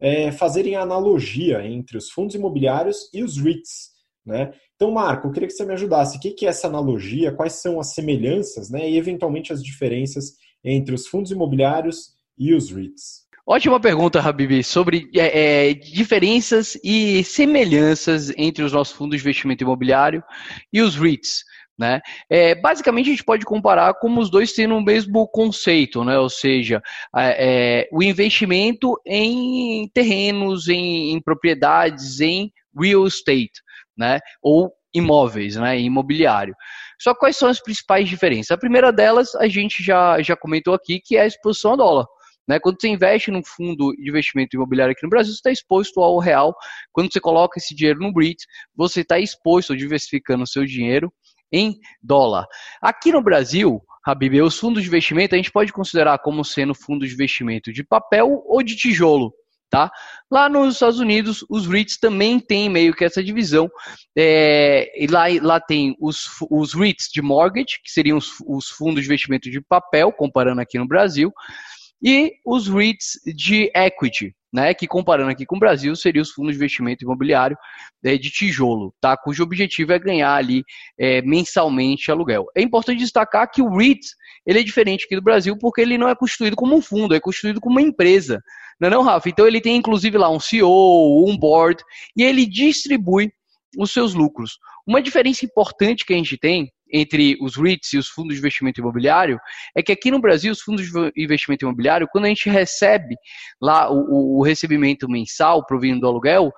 é, 0.00 0.32
fazerem 0.32 0.76
analogia 0.76 1.64
entre 1.66 1.96
os 1.96 2.10
fundos 2.10 2.34
imobiliários 2.34 3.08
e 3.12 3.22
os 3.22 3.36
REITs. 3.36 3.91
Né? 4.24 4.52
Então, 4.76 4.90
Marco, 4.90 5.26
eu 5.26 5.32
queria 5.32 5.48
que 5.48 5.54
você 5.54 5.64
me 5.64 5.72
ajudasse. 5.72 6.16
O 6.16 6.20
que 6.20 6.46
é 6.46 6.48
essa 6.48 6.68
analogia? 6.68 7.32
Quais 7.32 7.54
são 7.54 7.80
as 7.80 7.92
semelhanças 7.94 8.70
né, 8.70 8.88
e, 8.88 8.96
eventualmente, 8.96 9.52
as 9.52 9.62
diferenças 9.62 10.34
entre 10.64 10.94
os 10.94 11.06
fundos 11.06 11.32
imobiliários 11.32 12.12
e 12.38 12.54
os 12.54 12.70
REITs? 12.70 13.22
Ótima 13.44 13.80
pergunta, 13.80 14.20
Habib, 14.20 14.62
sobre 14.62 15.10
é, 15.16 15.70
é, 15.70 15.74
diferenças 15.74 16.78
e 16.84 17.24
semelhanças 17.24 18.32
entre 18.36 18.62
os 18.62 18.72
nossos 18.72 18.94
fundos 18.94 19.16
de 19.16 19.22
investimento 19.24 19.64
imobiliário 19.64 20.22
e 20.72 20.80
os 20.80 20.94
REITs. 20.94 21.42
Né? 21.76 22.00
É, 22.30 22.54
basicamente, 22.54 23.08
a 23.08 23.10
gente 23.10 23.24
pode 23.24 23.44
comparar 23.44 23.94
como 23.94 24.20
os 24.20 24.30
dois 24.30 24.52
têm 24.52 24.70
o 24.70 24.80
mesmo 24.80 25.26
conceito, 25.26 26.04
né? 26.04 26.16
ou 26.18 26.28
seja, 26.28 26.80
é, 27.16 27.80
é, 27.80 27.88
o 27.90 28.00
investimento 28.00 28.94
em 29.04 29.88
terrenos, 29.92 30.68
em, 30.68 31.12
em, 31.12 31.20
propriedades, 31.20 32.20
em 32.20 32.52
real 32.78 33.06
estate, 33.08 33.60
né? 34.02 34.18
ou 34.42 34.72
imóveis, 34.92 35.56
né? 35.56 35.78
imobiliário. 35.78 36.54
Só 37.00 37.14
quais 37.14 37.36
são 37.36 37.48
as 37.48 37.60
principais 37.60 38.08
diferenças? 38.08 38.50
A 38.50 38.58
primeira 38.58 38.92
delas, 38.92 39.34
a 39.36 39.48
gente 39.48 39.82
já, 39.82 40.20
já 40.20 40.36
comentou 40.36 40.74
aqui, 40.74 41.00
que 41.00 41.16
é 41.16 41.22
a 41.22 41.26
exposição 41.26 41.72
ao 41.72 41.76
dólar. 41.76 42.06
Né? 42.48 42.58
Quando 42.58 42.80
você 42.80 42.88
investe 42.88 43.30
num 43.30 43.42
fundo 43.44 43.92
de 43.92 44.08
investimento 44.08 44.56
imobiliário 44.56 44.92
aqui 44.92 45.04
no 45.04 45.08
Brasil, 45.08 45.32
você 45.32 45.38
está 45.38 45.50
exposto 45.52 46.00
ao 46.00 46.18
real. 46.18 46.54
Quando 46.92 47.12
você 47.12 47.20
coloca 47.20 47.58
esse 47.58 47.74
dinheiro 47.74 48.00
no 48.00 48.12
BRIT, 48.12 48.44
você 48.76 49.02
está 49.02 49.18
exposto, 49.18 49.76
diversificando 49.76 50.42
o 50.42 50.46
seu 50.46 50.66
dinheiro 50.66 51.12
em 51.52 51.78
dólar. 52.02 52.46
Aqui 52.80 53.12
no 53.12 53.22
Brasil, 53.22 53.80
Habib, 54.04 54.40
os 54.42 54.58
fundos 54.58 54.82
de 54.82 54.88
investimento 54.88 55.34
a 55.34 55.38
gente 55.38 55.52
pode 55.52 55.72
considerar 55.72 56.18
como 56.18 56.44
sendo 56.44 56.74
fundos 56.74 57.08
de 57.08 57.14
investimento 57.14 57.72
de 57.72 57.84
papel 57.84 58.42
ou 58.46 58.62
de 58.62 58.74
tijolo. 58.74 59.32
Tá? 59.72 59.90
Lá 60.30 60.50
nos 60.50 60.74
Estados 60.74 61.00
Unidos, 61.00 61.42
os 61.48 61.66
REITs 61.66 61.96
também 61.96 62.38
têm 62.38 62.68
meio 62.68 62.92
que 62.92 63.06
essa 63.06 63.24
divisão. 63.24 63.70
É, 64.14 64.92
e 65.02 65.06
lá, 65.06 65.24
lá 65.40 65.58
tem 65.58 65.96
os, 65.98 66.26
os 66.50 66.74
REITs 66.74 67.08
de 67.10 67.22
mortgage, 67.22 67.80
que 67.82 67.90
seriam 67.90 68.18
os, 68.18 68.32
os 68.46 68.68
fundos 68.68 69.00
de 69.00 69.08
investimento 69.08 69.50
de 69.50 69.62
papel, 69.62 70.12
comparando 70.12 70.60
aqui 70.60 70.78
no 70.78 70.86
Brasil, 70.86 71.32
e 72.02 72.32
os 72.44 72.68
REITs 72.68 73.18
de 73.34 73.72
equity, 73.74 74.36
né, 74.52 74.74
que 74.74 74.86
comparando 74.86 75.30
aqui 75.30 75.46
com 75.46 75.56
o 75.56 75.58
Brasil, 75.58 75.96
seriam 75.96 76.22
os 76.22 76.30
fundos 76.30 76.52
de 76.52 76.58
investimento 76.58 77.04
imobiliário 77.04 77.56
é, 78.04 78.18
de 78.18 78.30
tijolo, 78.30 78.94
tá, 79.00 79.16
cujo 79.16 79.42
objetivo 79.42 79.92
é 79.92 79.98
ganhar 79.98 80.34
ali 80.34 80.62
é, 80.98 81.22
mensalmente 81.22 82.10
aluguel. 82.10 82.46
É 82.54 82.60
importante 82.60 82.98
destacar 82.98 83.50
que 83.50 83.62
o 83.62 83.74
REIT 83.74 84.00
ele 84.44 84.60
é 84.60 84.62
diferente 84.62 85.06
aqui 85.06 85.14
do 85.14 85.22
Brasil 85.22 85.56
porque 85.58 85.80
ele 85.80 85.96
não 85.96 86.08
é 86.08 86.14
constituído 86.14 86.54
como 86.54 86.76
um 86.76 86.82
fundo, 86.82 87.14
é 87.14 87.20
constituído 87.20 87.60
como 87.60 87.78
uma 87.78 87.86
empresa, 87.86 88.42
não 88.78 88.88
é 88.88 88.90
não, 88.90 89.02
Rafa? 89.02 89.28
Então 89.28 89.46
ele 89.46 89.60
tem 89.60 89.76
inclusive 89.76 90.18
lá 90.18 90.28
um 90.28 90.40
CEO, 90.40 91.26
um 91.26 91.36
board, 91.36 91.82
e 92.16 92.22
ele 92.22 92.44
distribui 92.44 93.32
os 93.78 93.90
seus 93.90 94.12
lucros. 94.12 94.58
Uma 94.86 95.00
diferença 95.00 95.46
importante 95.46 96.04
que 96.04 96.12
a 96.12 96.16
gente 96.16 96.36
tem 96.36 96.70
entre 96.92 97.36
os 97.40 97.56
REITs 97.56 97.92
e 97.94 97.98
os 97.98 98.08
fundos 98.08 98.34
de 98.34 98.40
investimento 98.40 98.80
imobiliário 98.80 99.40
é 99.74 99.82
que 99.82 99.92
aqui 99.92 100.10
no 100.10 100.20
Brasil, 100.20 100.52
os 100.52 100.60
fundos 100.60 100.86
de 100.86 101.12
investimento 101.16 101.64
imobiliário, 101.64 102.08
quando 102.10 102.26
a 102.26 102.28
gente 102.28 102.50
recebe 102.50 103.16
lá 103.60 103.90
o, 103.90 104.38
o 104.38 104.42
recebimento 104.42 105.08
mensal 105.08 105.64
provindo 105.64 106.00
do 106.00 106.06
aluguel, 106.06 106.52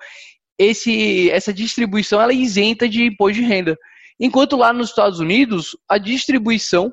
esse, 0.57 1.29
essa 1.31 1.53
distribuição 1.53 2.21
ela 2.21 2.31
é 2.31 2.35
isenta 2.35 2.87
de 2.87 3.05
imposto 3.05 3.41
de 3.41 3.45
renda. 3.45 3.77
Enquanto 4.19 4.55
lá 4.55 4.71
nos 4.71 4.89
Estados 4.89 5.19
Unidos, 5.19 5.77
a 5.87 5.97
distribuição 5.97 6.91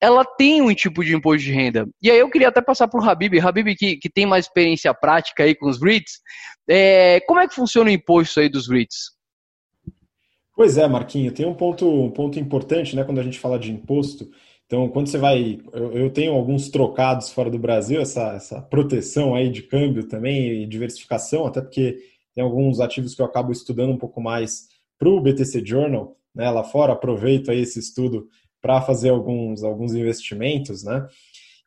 ela 0.00 0.24
tem 0.24 0.62
um 0.62 0.72
tipo 0.72 1.04
de 1.04 1.14
imposto 1.14 1.44
de 1.44 1.52
renda. 1.52 1.88
E 2.00 2.10
aí 2.10 2.18
eu 2.18 2.30
queria 2.30 2.48
até 2.48 2.60
passar 2.60 2.86
para 2.86 3.00
o 3.00 3.08
Habib, 3.08 3.38
Habib 3.40 3.74
que, 3.74 3.96
que 3.96 4.08
tem 4.08 4.26
mais 4.26 4.46
experiência 4.46 4.94
prática 4.94 5.42
aí 5.42 5.54
com 5.54 5.68
os 5.68 5.82
REITs, 5.82 6.20
é, 6.68 7.20
como 7.26 7.40
é 7.40 7.48
que 7.48 7.54
funciona 7.54 7.90
o 7.90 7.92
imposto 7.92 8.38
aí 8.38 8.48
dos 8.48 8.68
REITs? 8.68 9.17
Pois 10.58 10.76
é, 10.76 10.88
Marquinho, 10.88 11.30
tem 11.30 11.46
um 11.46 11.54
ponto, 11.54 11.88
um 11.88 12.10
ponto 12.10 12.36
importante, 12.36 12.96
né, 12.96 13.04
quando 13.04 13.20
a 13.20 13.22
gente 13.22 13.38
fala 13.38 13.60
de 13.60 13.70
imposto. 13.70 14.28
Então, 14.66 14.88
quando 14.88 15.06
você 15.06 15.16
vai. 15.16 15.60
Eu, 15.72 15.92
eu 15.92 16.10
tenho 16.10 16.32
alguns 16.32 16.68
trocados 16.68 17.30
fora 17.30 17.48
do 17.48 17.60
Brasil, 17.60 18.00
essa, 18.00 18.32
essa 18.32 18.60
proteção 18.60 19.36
aí 19.36 19.50
de 19.50 19.62
câmbio 19.62 20.08
também 20.08 20.64
e 20.64 20.66
diversificação, 20.66 21.46
até 21.46 21.60
porque 21.60 22.00
tem 22.34 22.42
alguns 22.42 22.80
ativos 22.80 23.14
que 23.14 23.22
eu 23.22 23.26
acabo 23.26 23.52
estudando 23.52 23.92
um 23.92 23.96
pouco 23.96 24.20
mais 24.20 24.66
para 24.98 25.08
o 25.08 25.20
BTC 25.20 25.64
Journal, 25.64 26.16
né, 26.34 26.50
lá 26.50 26.64
fora, 26.64 26.92
aproveito 26.92 27.52
aí 27.52 27.60
esse 27.60 27.78
estudo 27.78 28.26
para 28.60 28.80
fazer 28.80 29.10
alguns, 29.10 29.62
alguns 29.62 29.94
investimentos, 29.94 30.82
né? 30.82 31.06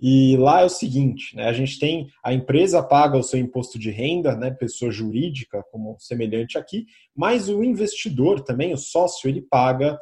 E 0.01 0.35
lá 0.37 0.61
é 0.61 0.65
o 0.65 0.69
seguinte, 0.69 1.35
né, 1.35 1.47
a 1.47 1.53
gente 1.53 1.77
tem 1.77 2.07
a 2.23 2.33
empresa 2.33 2.81
paga 2.81 3.17
o 3.17 3.23
seu 3.23 3.39
imposto 3.39 3.77
de 3.77 3.91
renda, 3.91 4.35
né, 4.35 4.49
pessoa 4.49 4.91
jurídica, 4.91 5.63
como 5.71 5.95
semelhante 5.99 6.57
aqui, 6.57 6.87
mas 7.15 7.47
o 7.47 7.63
investidor 7.63 8.41
também, 8.41 8.73
o 8.73 8.77
sócio, 8.77 9.29
ele 9.29 9.43
paga 9.43 9.99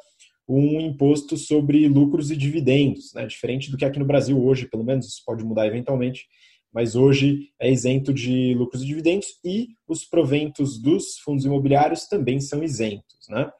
um 0.48 0.80
imposto 0.80 1.36
sobre 1.36 1.86
lucros 1.90 2.32
e 2.32 2.38
dividendos, 2.38 3.14
né, 3.14 3.26
diferente 3.26 3.70
do 3.70 3.76
que 3.76 3.84
aqui 3.84 4.00
no 4.00 4.06
Brasil 4.06 4.42
hoje, 4.42 4.70
pelo 4.70 4.86
menos 4.86 5.06
isso 5.06 5.22
pode 5.26 5.44
mudar 5.44 5.68
eventualmente, 5.68 6.26
mas 6.74 6.96
hoje 6.96 7.50
é 7.60 7.70
isento 7.70 8.14
de 8.14 8.54
lucros 8.54 8.82
e 8.84 8.86
dividendos 8.86 9.28
e 9.44 9.70
os 9.86 10.06
proventos 10.06 10.82
dos 10.82 11.18
fundos 11.20 11.44
imobiliários 11.44 12.08
também 12.08 12.40
são 12.40 12.64
isentos, 12.64 13.28
né? 13.28 13.52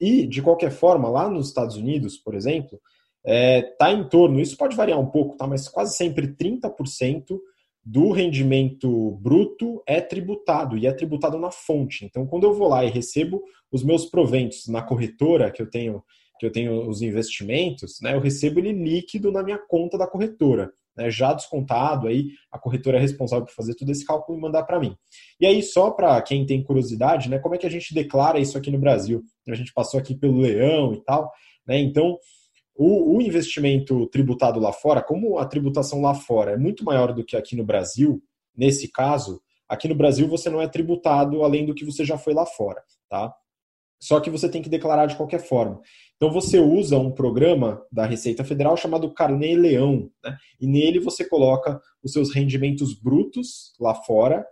E 0.00 0.26
de 0.26 0.42
qualquer 0.42 0.70
forma, 0.70 1.08
lá 1.08 1.28
nos 1.28 1.48
Estados 1.48 1.76
Unidos, 1.76 2.16
por 2.16 2.34
exemplo, 2.34 2.80
está 3.24 3.34
é, 3.34 3.62
tá 3.62 3.92
em 3.92 4.06
torno, 4.06 4.38
isso 4.38 4.56
pode 4.56 4.76
variar 4.76 5.00
um 5.00 5.06
pouco, 5.06 5.36
tá? 5.36 5.46
mas 5.46 5.68
quase 5.68 5.96
sempre 5.96 6.28
30% 6.28 7.38
do 7.84 8.10
rendimento 8.10 9.12
bruto 9.20 9.82
é 9.86 10.00
tributado 10.00 10.76
e 10.76 10.86
é 10.86 10.92
tributado 10.92 11.38
na 11.38 11.50
fonte. 11.50 12.04
Então, 12.04 12.26
quando 12.26 12.44
eu 12.44 12.54
vou 12.54 12.68
lá 12.68 12.84
e 12.84 12.90
recebo 12.90 13.42
os 13.70 13.82
meus 13.82 14.06
proventos 14.06 14.66
na 14.68 14.80
corretora 14.82 15.50
que 15.50 15.60
eu 15.60 15.68
tenho, 15.68 16.02
que 16.38 16.46
eu 16.46 16.52
tenho 16.52 16.88
os 16.88 17.02
investimentos, 17.02 17.98
né, 18.00 18.14
eu 18.14 18.20
recebo 18.20 18.58
ele 18.58 18.72
líquido 18.72 19.30
na 19.30 19.42
minha 19.42 19.58
conta 19.58 19.98
da 19.98 20.06
corretora. 20.06 20.72
Né, 20.96 21.10
já 21.10 21.34
descontado, 21.34 22.06
aí 22.06 22.28
a 22.52 22.58
corretora 22.58 22.98
é 22.98 23.00
responsável 23.00 23.44
por 23.44 23.52
fazer 23.52 23.74
todo 23.74 23.90
esse 23.90 24.06
cálculo 24.06 24.38
e 24.38 24.40
mandar 24.40 24.62
para 24.62 24.78
mim. 24.78 24.96
E 25.40 25.46
aí, 25.46 25.60
só 25.60 25.90
para 25.90 26.22
quem 26.22 26.46
tem 26.46 26.62
curiosidade, 26.62 27.28
né, 27.28 27.38
como 27.38 27.54
é 27.54 27.58
que 27.58 27.66
a 27.66 27.70
gente 27.70 27.92
declara 27.92 28.38
isso 28.38 28.56
aqui 28.56 28.70
no 28.70 28.78
Brasil? 28.78 29.22
A 29.48 29.54
gente 29.54 29.72
passou 29.74 29.98
aqui 29.98 30.14
pelo 30.14 30.38
leão 30.38 30.94
e 30.94 31.02
tal, 31.02 31.32
né, 31.66 31.78
então 31.80 32.16
o, 32.74 33.16
o, 33.16 33.22
investimento 33.22 34.06
tributado 34.08 34.58
lá 34.58 34.72
fora, 34.72 35.02
como 35.02 35.38
a 35.38 35.46
tributação 35.46 36.00
lá 36.00 36.14
fora 36.14 36.52
é 36.52 36.56
muito 36.56 36.84
maior 36.84 37.12
do 37.12 37.24
que 37.24 37.36
aqui 37.36 37.54
no 37.54 37.64
Brasil, 37.64 38.22
nesse 38.56 38.90
caso, 38.90 39.40
aqui 39.68 39.88
no 39.88 39.94
Brasil 39.94 40.26
você 40.26 40.50
não 40.50 40.60
é 40.60 40.68
tributado 40.68 41.44
além 41.44 41.64
do 41.64 41.74
que 41.74 41.84
você 41.84 42.04
já 42.04 42.18
foi 42.18 42.34
lá 42.34 42.44
fora, 42.44 42.82
tá? 43.08 43.32
Só 44.00 44.20
que 44.20 44.28
você 44.28 44.48
tem 44.48 44.60
que 44.60 44.68
declarar 44.68 45.06
de 45.06 45.16
qualquer 45.16 45.40
forma. 45.40 45.80
Então 46.16 46.30
você 46.30 46.58
usa 46.58 46.98
um 46.98 47.10
programa 47.10 47.82
da 47.90 48.04
Receita 48.04 48.44
Federal 48.44 48.76
chamado 48.76 49.12
Carnê 49.14 49.56
Leão, 49.56 50.10
né? 50.22 50.36
e 50.60 50.66
nele 50.66 50.98
você 50.98 51.26
coloca 51.26 51.80
os 52.02 52.12
seus 52.12 52.34
rendimentos 52.34 52.92
brutos 52.92 53.72
lá 53.80 53.94
fora 53.94 54.44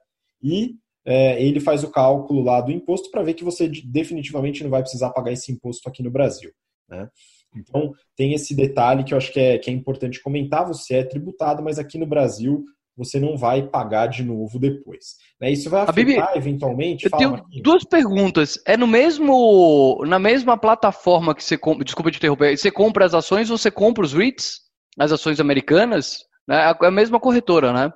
e 0.42 0.76
é, 1.04 1.42
ele 1.42 1.60
faz 1.60 1.84
o 1.84 1.90
cálculo 1.90 2.42
lá 2.42 2.60
do 2.60 2.70
imposto 2.70 3.10
para 3.10 3.22
ver 3.22 3.34
que 3.34 3.44
você 3.44 3.68
definitivamente 3.68 4.62
não 4.62 4.70
vai 4.70 4.80
precisar 4.80 5.10
pagar 5.10 5.32
esse 5.32 5.52
imposto 5.52 5.88
aqui 5.88 6.02
no 6.02 6.10
Brasil. 6.10 6.50
Né? 6.88 7.08
Então, 7.56 7.92
tem 8.16 8.32
esse 8.32 8.54
detalhe 8.54 9.04
que 9.04 9.12
eu 9.14 9.18
acho 9.18 9.32
que 9.32 9.40
é, 9.40 9.58
que 9.58 9.70
é 9.70 9.72
importante 9.72 10.22
comentar: 10.22 10.66
você 10.66 10.94
é 10.96 11.04
tributado, 11.04 11.62
mas 11.62 11.78
aqui 11.78 11.98
no 11.98 12.06
Brasil 12.06 12.64
você 12.96 13.18
não 13.18 13.36
vai 13.36 13.62
pagar 13.62 14.06
de 14.06 14.22
novo 14.22 14.58
depois. 14.58 15.16
Né? 15.40 15.50
Isso 15.50 15.70
vai 15.70 15.82
afetar 15.82 15.94
Bibi, 15.94 16.20
eventualmente. 16.34 17.04
Eu 17.04 17.10
Fala, 17.10 17.20
tenho 17.20 17.32
Marquinhos. 17.32 17.62
duas 17.62 17.84
perguntas. 17.84 18.58
É 18.66 18.76
no 18.76 18.86
mesmo, 18.86 20.02
na 20.06 20.18
mesma 20.18 20.58
plataforma 20.58 21.34
que 21.34 21.42
você 21.42 21.56
compra, 21.56 21.84
desculpa 21.84 22.10
te 22.10 22.18
interromper, 22.18 22.56
você 22.56 22.70
compra 22.70 23.06
as 23.06 23.14
ações 23.14 23.50
ou 23.50 23.56
você 23.56 23.70
compra 23.70 24.04
os 24.04 24.12
REITs, 24.12 24.60
as 24.98 25.10
ações 25.10 25.40
americanas? 25.40 26.18
Né? 26.46 26.56
É 26.56 26.86
a 26.86 26.90
mesma 26.90 27.18
corretora, 27.18 27.72
né? 27.72 27.92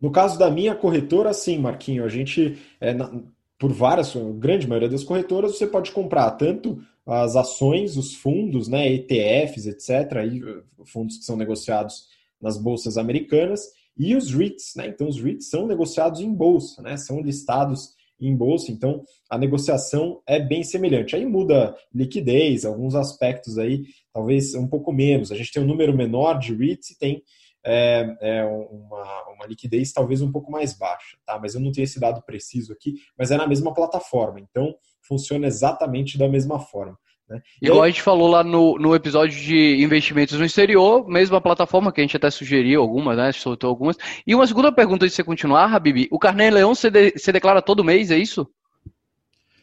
No 0.00 0.10
caso 0.10 0.38
da 0.38 0.50
minha 0.50 0.74
corretora, 0.74 1.32
sim, 1.32 1.58
Marquinho. 1.58 2.04
A 2.04 2.08
gente, 2.08 2.58
é, 2.80 2.92
na, 2.92 3.10
por 3.58 3.72
várias, 3.72 4.14
grande 4.36 4.66
maioria 4.66 4.88
das 4.88 5.04
corretoras, 5.04 5.56
você 5.56 5.66
pode 5.66 5.92
comprar 5.92 6.30
tanto 6.32 6.78
as 7.06 7.36
ações, 7.36 7.96
os 7.96 8.14
fundos, 8.14 8.68
né, 8.68 8.90
ETFs, 8.90 9.66
etc., 9.66 10.16
aí, 10.18 10.40
fundos 10.86 11.18
que 11.18 11.24
são 11.24 11.36
negociados 11.36 12.06
nas 12.40 12.56
bolsas 12.56 12.96
americanas, 12.96 13.68
e 13.96 14.16
os 14.16 14.32
REITs, 14.32 14.74
né? 14.76 14.88
Então, 14.88 15.08
os 15.08 15.20
REITs 15.20 15.48
são 15.48 15.66
negociados 15.66 16.20
em 16.20 16.32
bolsa, 16.32 16.82
né? 16.82 16.96
São 16.96 17.20
listados 17.20 17.94
em 18.20 18.34
bolsa, 18.34 18.70
então 18.70 19.04
a 19.28 19.36
negociação 19.36 20.20
é 20.26 20.38
bem 20.40 20.62
semelhante. 20.62 21.14
Aí 21.14 21.26
muda 21.26 21.76
liquidez, 21.92 22.64
alguns 22.64 22.94
aspectos 22.94 23.58
aí, 23.58 23.84
talvez 24.12 24.54
um 24.54 24.66
pouco 24.66 24.92
menos. 24.92 25.30
A 25.30 25.36
gente 25.36 25.52
tem 25.52 25.62
um 25.62 25.66
número 25.66 25.96
menor 25.96 26.38
de 26.38 26.54
REITs 26.54 26.90
e 26.90 26.98
tem 26.98 27.22
é, 27.66 28.16
é 28.20 28.44
uma, 28.44 29.28
uma, 29.30 29.46
liquidez 29.46 29.90
talvez 29.90 30.20
um 30.20 30.30
pouco 30.30 30.52
mais 30.52 30.74
baixa, 30.74 31.16
tá? 31.24 31.38
Mas 31.38 31.54
eu 31.54 31.60
não 31.60 31.72
tenho 31.72 31.84
esse 31.84 31.98
dado 31.98 32.22
preciso 32.22 32.72
aqui, 32.72 32.94
mas 33.18 33.30
é 33.30 33.38
na 33.38 33.46
mesma 33.46 33.72
plataforma, 33.72 34.38
então 34.38 34.74
funciona 35.06 35.46
exatamente 35.46 36.18
da 36.18 36.28
mesma 36.28 36.58
forma. 36.58 36.98
Né? 37.28 37.40
Igual 37.60 37.82
aí... 37.82 37.88
a 37.88 37.90
gente 37.90 38.02
falou 38.02 38.28
lá 38.28 38.44
no, 38.44 38.78
no 38.78 38.94
episódio 38.94 39.38
de 39.38 39.82
investimentos 39.82 40.38
no 40.38 40.44
exterior, 40.44 41.08
mesma 41.08 41.40
plataforma 41.40 41.92
que 41.92 42.00
a 42.00 42.04
gente 42.04 42.16
até 42.16 42.30
sugeriu 42.30 42.80
algumas, 42.80 43.16
né? 43.16 43.32
Soltou 43.32 43.70
algumas. 43.70 43.96
E 44.26 44.34
uma 44.34 44.46
segunda 44.46 44.70
pergunta 44.70 45.06
de 45.06 45.12
você 45.12 45.24
continuar, 45.24 45.72
Habib, 45.74 46.08
o 46.10 46.18
Carnê 46.18 46.50
Leão 46.50 46.74
você, 46.74 46.90
de, 46.90 47.12
você 47.12 47.32
declara 47.32 47.62
todo 47.62 47.84
mês, 47.84 48.10
é 48.10 48.18
isso? 48.18 48.46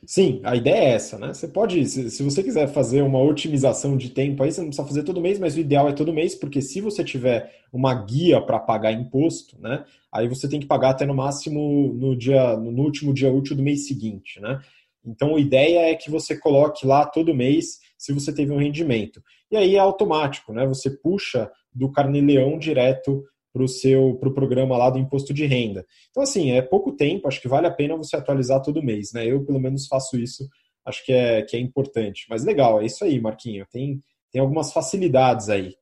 Sim, 0.03 0.41
a 0.43 0.55
ideia 0.55 0.83
é 0.83 0.93
essa, 0.93 1.19
né? 1.19 1.31
Você 1.31 1.47
pode, 1.47 1.85
se, 1.85 2.09
se 2.09 2.23
você 2.23 2.41
quiser 2.41 2.67
fazer 2.67 3.03
uma 3.03 3.21
otimização 3.21 3.95
de 3.95 4.09
tempo 4.09 4.41
aí, 4.41 4.51
você 4.51 4.59
não 4.59 4.69
precisa 4.69 4.87
fazer 4.87 5.03
todo 5.03 5.21
mês, 5.21 5.37
mas 5.37 5.55
o 5.55 5.59
ideal 5.59 5.87
é 5.87 5.93
todo 5.93 6.11
mês, 6.11 6.33
porque 6.33 6.59
se 6.59 6.81
você 6.81 7.03
tiver 7.03 7.53
uma 7.71 7.93
guia 7.93 8.41
para 8.41 8.59
pagar 8.59 8.91
imposto, 8.91 9.61
né? 9.61 9.85
Aí 10.11 10.27
você 10.27 10.49
tem 10.49 10.59
que 10.59 10.65
pagar 10.65 10.89
até 10.89 11.05
no 11.05 11.13
máximo 11.13 11.93
no 11.93 12.15
dia, 12.15 12.57
no 12.57 12.81
último 12.81 13.13
dia 13.13 13.31
útil 13.31 13.55
do 13.55 13.61
mês 13.61 13.87
seguinte, 13.87 14.39
né? 14.39 14.59
Então 15.05 15.35
a 15.35 15.39
ideia 15.39 15.91
é 15.91 15.95
que 15.95 16.09
você 16.09 16.37
coloque 16.37 16.85
lá 16.85 17.05
todo 17.05 17.33
mês 17.33 17.79
se 17.97 18.13
você 18.13 18.33
teve 18.33 18.51
um 18.51 18.57
rendimento. 18.57 19.21
E 19.51 19.57
aí 19.57 19.75
é 19.75 19.79
automático, 19.79 20.53
né? 20.53 20.65
Você 20.67 20.89
puxa 20.89 21.51
do 21.73 21.91
Carneleão 21.91 22.57
direto 22.57 23.23
para 23.53 23.63
o 23.63 23.67
seu 23.67 24.15
pro 24.15 24.33
programa 24.33 24.77
lá 24.77 24.89
do 24.89 24.99
imposto 24.99 25.33
de 25.33 25.45
renda. 25.45 25.85
Então, 26.09 26.23
assim, 26.23 26.51
é 26.51 26.61
pouco 26.61 26.93
tempo, 26.93 27.27
acho 27.27 27.41
que 27.41 27.47
vale 27.47 27.67
a 27.67 27.71
pena 27.71 27.97
você 27.97 28.15
atualizar 28.15 28.61
todo 28.61 28.83
mês, 28.83 29.11
né? 29.13 29.25
Eu, 29.25 29.43
pelo 29.45 29.59
menos, 29.59 29.87
faço 29.87 30.17
isso, 30.17 30.47
acho 30.85 31.05
que 31.05 31.11
é, 31.11 31.41
que 31.41 31.57
é 31.57 31.59
importante. 31.59 32.25
Mas 32.29 32.45
legal, 32.45 32.81
é 32.81 32.85
isso 32.85 33.03
aí, 33.03 33.19
Marquinho. 33.19 33.65
Tem, 33.69 34.01
tem 34.31 34.41
algumas 34.41 34.71
facilidades 34.71 35.49
aí. 35.49 35.75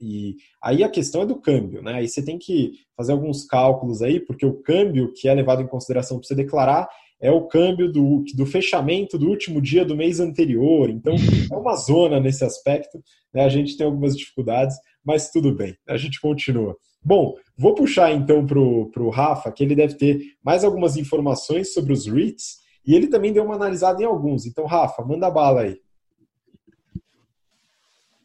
E 0.00 0.36
aí 0.62 0.82
a 0.82 0.88
questão 0.88 1.22
é 1.22 1.26
do 1.26 1.40
câmbio, 1.40 1.82
né? 1.82 1.94
Aí 1.94 2.08
você 2.08 2.22
tem 2.22 2.38
que 2.38 2.72
fazer 2.96 3.12
alguns 3.12 3.44
cálculos 3.46 4.02
aí, 4.02 4.20
porque 4.20 4.44
o 4.44 4.60
câmbio 4.60 5.12
que 5.12 5.28
é 5.28 5.34
levado 5.34 5.62
em 5.62 5.68
consideração 5.68 6.18
para 6.18 6.26
você 6.26 6.34
declarar 6.34 6.88
é 7.20 7.30
o 7.30 7.46
câmbio 7.46 7.90
do, 7.90 8.24
do 8.34 8.44
fechamento 8.44 9.16
do 9.16 9.28
último 9.28 9.60
dia 9.60 9.84
do 9.84 9.96
mês 9.96 10.20
anterior. 10.20 10.90
Então, 10.90 11.14
é 11.50 11.56
uma 11.56 11.74
zona 11.76 12.20
nesse 12.20 12.44
aspecto. 12.44 13.02
Né? 13.32 13.44
A 13.44 13.48
gente 13.48 13.76
tem 13.76 13.86
algumas 13.86 14.16
dificuldades, 14.16 14.76
mas 15.04 15.30
tudo 15.30 15.54
bem, 15.54 15.76
a 15.88 15.96
gente 15.96 16.20
continua. 16.20 16.76
Bom, 17.02 17.34
vou 17.56 17.74
puxar 17.74 18.12
então 18.12 18.46
para 18.46 18.58
o 18.58 19.10
Rafa, 19.10 19.52
que 19.52 19.62
ele 19.62 19.74
deve 19.74 19.94
ter 19.94 20.20
mais 20.42 20.64
algumas 20.64 20.96
informações 20.96 21.72
sobre 21.72 21.92
os 21.92 22.06
REITs, 22.06 22.58
e 22.86 22.94
ele 22.94 23.06
também 23.06 23.32
deu 23.32 23.44
uma 23.44 23.54
analisada 23.54 24.02
em 24.02 24.06
alguns. 24.06 24.46
Então, 24.46 24.66
Rafa, 24.66 25.02
manda 25.04 25.30
bala 25.30 25.62
aí. 25.62 25.78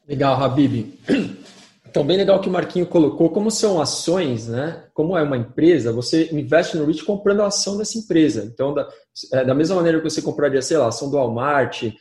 Legal, 0.08 0.42
Habib. 0.42 0.94
Então, 1.90 2.06
bem 2.06 2.18
legal 2.18 2.40
que 2.40 2.48
o 2.48 2.52
Marquinho 2.52 2.86
colocou, 2.86 3.32
como 3.32 3.50
são 3.50 3.82
ações, 3.82 4.48
né? 4.48 4.86
Como 4.94 5.18
é 5.18 5.24
uma 5.24 5.38
empresa, 5.38 5.92
você 5.92 6.30
investe 6.32 6.78
no 6.78 6.86
REIT 6.86 7.04
comprando 7.04 7.42
a 7.42 7.48
ação 7.48 7.78
dessa 7.78 7.98
empresa. 7.98 8.44
Então, 8.46 8.76
da, 8.76 8.88
é, 9.34 9.44
da 9.44 9.56
mesma 9.56 9.76
maneira 9.76 9.98
que 9.98 10.08
você 10.08 10.22
compraria, 10.22 10.62
sei 10.62 10.78
lá, 10.78 10.88
ação 10.88 11.10
do 11.10 11.18
Walmart, 11.18 11.92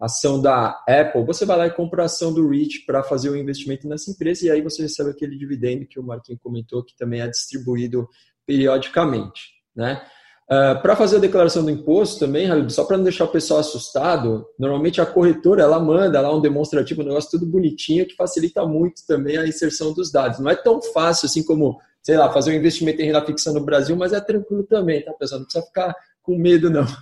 ação 0.00 0.42
da 0.42 0.82
Apple, 0.88 1.24
você 1.24 1.46
vai 1.46 1.56
lá 1.56 1.66
e 1.68 1.70
compra 1.70 2.02
a 2.02 2.06
ação 2.06 2.34
do 2.34 2.48
REIT 2.48 2.84
para 2.84 3.04
fazer 3.04 3.30
o 3.30 3.36
investimento 3.36 3.86
nessa 3.86 4.10
empresa 4.10 4.46
e 4.46 4.50
aí 4.50 4.60
você 4.60 4.82
recebe 4.82 5.10
aquele 5.10 5.38
dividendo 5.38 5.86
que 5.86 6.00
o 6.00 6.02
Marquinho 6.02 6.38
comentou 6.42 6.82
que 6.82 6.96
também 6.96 7.20
é 7.20 7.28
distribuído 7.28 8.08
periodicamente, 8.44 9.52
né? 9.74 10.04
Uh, 10.48 10.54
ah, 10.54 10.74
para 10.76 10.94
fazer 10.94 11.16
a 11.16 11.20
declaração 11.20 11.64
do 11.64 11.70
imposto 11.70 12.20
também, 12.20 12.46
só 12.70 12.84
para 12.84 12.96
não 12.96 13.02
deixar 13.02 13.24
o 13.24 13.28
pessoal 13.28 13.58
assustado, 13.58 14.46
normalmente 14.56 15.00
a 15.00 15.06
corretora 15.06 15.62
ela 15.62 15.80
manda 15.80 16.20
lá 16.20 16.32
um 16.32 16.40
demonstrativo, 16.40 17.02
um 17.02 17.06
negócio 17.06 17.32
tudo 17.32 17.46
bonitinho 17.46 18.06
que 18.06 18.14
facilita 18.14 18.64
muito 18.64 19.04
também 19.06 19.36
a 19.36 19.46
inserção 19.46 19.92
dos 19.92 20.12
dados. 20.12 20.38
Não 20.38 20.50
é 20.50 20.54
tão 20.54 20.80
fácil 20.80 21.26
assim 21.26 21.42
como, 21.42 21.80
sei 22.00 22.16
lá, 22.16 22.32
fazer 22.32 22.52
um 22.52 22.54
investimento 22.54 23.02
em 23.02 23.06
renda 23.06 23.26
fixa 23.26 23.52
no 23.52 23.60
Brasil, 23.60 23.96
mas 23.96 24.12
é 24.12 24.20
tranquilo 24.20 24.62
também, 24.62 25.04
tá, 25.04 25.12
pessoal? 25.14 25.40
Não 25.40 25.46
precisa 25.46 25.66
ficar 25.66 25.94
com 26.22 26.38
medo, 26.38 26.70
não. 26.70 26.86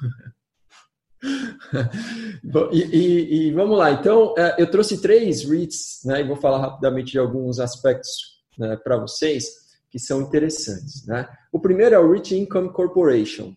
Bom, 2.44 2.68
e, 2.72 2.82
e, 2.82 3.48
e, 3.48 3.52
vamos 3.52 3.78
lá, 3.78 3.90
então 3.90 4.34
é, 4.36 4.56
eu 4.58 4.70
trouxe 4.70 5.00
três 5.00 5.42
REITs, 5.42 6.00
né, 6.04 6.20
e 6.20 6.24
vou 6.24 6.36
falar 6.36 6.58
rapidamente 6.58 7.12
de 7.12 7.18
alguns 7.18 7.58
aspectos 7.58 8.42
né, 8.58 8.76
para 8.76 8.98
vocês 8.98 9.63
que 9.94 9.98
são 10.00 10.22
interessantes. 10.22 11.06
Né? 11.06 11.24
O 11.52 11.60
primeiro 11.60 11.94
é 11.94 11.98
o 12.00 12.10
Rich 12.10 12.36
Income 12.36 12.72
Corporation. 12.72 13.54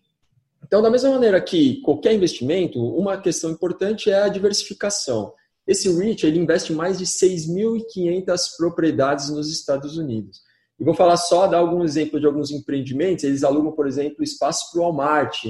Então, 0.64 0.80
da 0.80 0.88
mesma 0.88 1.10
maneira 1.10 1.40
que 1.40 1.80
qualquer 1.80 2.14
investimento, 2.14 2.80
uma 2.80 3.20
questão 3.20 3.50
importante 3.50 4.08
é 4.08 4.22
a 4.22 4.28
diversificação. 4.28 5.34
Esse 5.66 5.92
REIT 5.92 6.24
ele 6.24 6.38
investe 6.38 6.72
mais 6.72 6.96
de 6.96 7.06
6.500 7.06 8.56
propriedades 8.56 9.30
nos 9.30 9.50
Estados 9.50 9.98
Unidos. 9.98 10.40
E 10.78 10.84
vou 10.84 10.94
falar 10.94 11.16
só, 11.16 11.48
dar 11.48 11.58
algum 11.58 11.82
exemplo 11.82 12.20
de 12.20 12.26
alguns 12.26 12.52
empreendimentos. 12.52 13.24
Eles 13.24 13.42
alugam, 13.42 13.72
por 13.72 13.88
exemplo, 13.88 14.22
espaço 14.22 14.70
para 14.70 14.80
o 14.80 14.84
Walmart, 14.84 15.44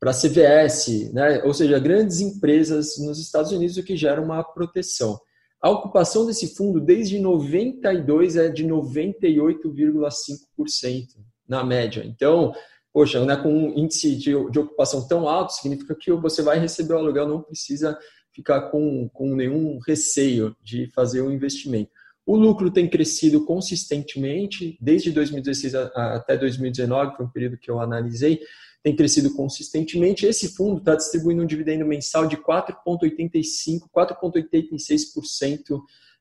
para 0.00 0.12
a 0.12 0.14
CVS, 0.14 1.12
né? 1.12 1.42
ou 1.44 1.52
seja, 1.52 1.78
grandes 1.78 2.20
empresas 2.20 2.96
nos 2.96 3.20
Estados 3.20 3.52
Unidos, 3.52 3.76
o 3.76 3.82
que 3.82 3.98
gera 3.98 4.22
uma 4.22 4.42
proteção. 4.42 5.20
A 5.60 5.70
ocupação 5.70 6.26
desse 6.26 6.54
fundo 6.54 6.80
desde 6.80 7.18
92 7.18 8.36
é 8.36 8.48
de 8.48 8.64
98,5% 8.64 11.06
na 11.48 11.64
média. 11.64 12.04
Então, 12.04 12.52
poxa, 12.92 13.24
né, 13.24 13.36
com 13.36 13.52
um 13.52 13.76
índice 13.76 14.16
de, 14.16 14.32
de, 14.50 14.58
ocupação 14.58 15.06
tão 15.06 15.28
alto, 15.28 15.52
significa 15.52 15.94
que 15.94 16.10
você 16.12 16.42
vai 16.42 16.58
receber 16.58 16.94
o 16.94 16.98
aluguel, 16.98 17.28
não 17.28 17.42
precisa 17.42 17.96
ficar 18.32 18.70
com, 18.70 19.08
com 19.08 19.34
nenhum 19.34 19.78
receio 19.78 20.54
de 20.62 20.90
fazer 20.94 21.22
um 21.22 21.30
investimento. 21.30 21.90
O 22.26 22.36
lucro 22.36 22.70
tem 22.70 22.88
crescido 22.88 23.44
consistentemente, 23.44 24.76
desde 24.80 25.12
2016 25.12 25.74
até 25.74 26.36
2019, 26.36 27.16
foi 27.16 27.24
um 27.24 27.30
período 27.30 27.56
que 27.56 27.70
eu 27.70 27.80
analisei, 27.80 28.40
tem 28.86 28.94
crescido 28.94 29.34
consistentemente. 29.34 30.26
Esse 30.26 30.54
fundo 30.54 30.78
está 30.78 30.94
distribuindo 30.94 31.42
um 31.42 31.46
dividendo 31.46 31.84
mensal 31.84 32.24
de 32.28 32.36
4,85%, 32.36 33.80
4,86% 33.92 35.80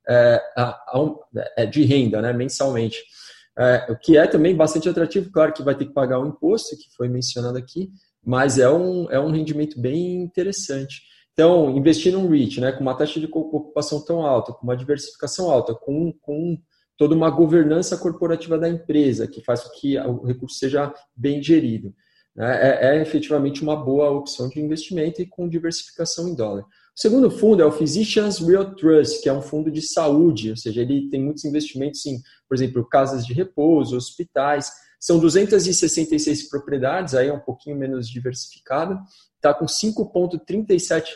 é, 0.10 0.42
é, 1.58 1.66
de 1.68 1.84
renda 1.84 2.24
né, 2.24 2.34
mensalmente. 2.34 3.04
É, 3.56 3.86
o 3.92 3.96
que 3.96 4.18
é 4.18 4.26
também 4.26 4.56
bastante 4.56 4.90
atrativo, 4.90 5.30
claro 5.32 5.54
que 5.54 5.62
vai 5.62 5.76
ter 5.76 5.86
que 5.86 5.94
pagar 5.94 6.20
o 6.20 6.26
imposto, 6.26 6.76
que 6.76 6.90
foi 6.98 7.08
mencionado 7.08 7.56
aqui, 7.56 7.92
mas 8.26 8.58
é 8.58 8.68
um, 8.68 9.12
é 9.12 9.20
um 9.20 9.30
rendimento 9.30 9.80
bem 9.80 10.24
interessante. 10.24 11.04
Então, 11.34 11.70
investir 11.78 12.14
num 12.14 12.28
REIT, 12.28 12.62
né, 12.62 12.72
com 12.72 12.82
uma 12.82 12.98
taxa 12.98 13.20
de 13.20 13.28
ocupação 13.28 14.04
tão 14.04 14.26
alta, 14.26 14.52
com 14.52 14.64
uma 14.64 14.76
diversificação 14.76 15.52
alta, 15.52 15.76
com, 15.76 16.12
com 16.14 16.58
toda 16.98 17.14
uma 17.14 17.30
governança 17.30 17.96
corporativa 17.96 18.58
da 18.58 18.68
empresa, 18.68 19.28
que 19.28 19.44
faz 19.44 19.62
com 19.62 19.70
que 19.80 20.00
o 20.00 20.26
recurso 20.26 20.58
seja 20.58 20.92
bem 21.16 21.44
gerido 21.44 21.94
é, 22.38 22.98
é 22.98 23.02
efetivamente 23.02 23.62
uma 23.64 23.76
boa 23.76 24.10
opção 24.10 24.50
de 24.50 24.60
investimento 24.60 25.22
e 25.22 25.26
com 25.26 25.48
diversificação 25.48 26.28
em 26.28 26.36
dólar. 26.36 26.64
O 26.64 27.00
segundo 27.00 27.30
fundo 27.30 27.62
é 27.62 27.66
o 27.66 27.72
Physicians 27.72 28.40
Real 28.40 28.74
Trust, 28.76 29.22
que 29.22 29.28
é 29.28 29.34
um 29.34 29.42
fundo 29.42 29.70
de 29.70 29.82
saúde, 29.82 30.52
ou 30.52 30.58
seja, 30.58 30.82
ele 30.82 31.10
tem 31.10 31.22
muitos 31.22 31.44
investimentos 31.44 32.06
em, 32.06 32.22
por 32.48 32.56
exemplo, 32.56 32.88
casas 32.88 33.26
de 33.26 33.34
repouso, 33.34 33.98
hospitais. 33.98 34.72
São 35.00 35.20
266 35.20 36.50
propriedades, 36.50 37.14
aí 37.14 37.28
é 37.28 37.34
um 37.34 37.40
pouquinho 37.40 37.78
menos 37.78 38.10
diversificado. 38.10 38.98
Está 39.36 39.54
com 39.54 39.66
5,37% 39.66 41.16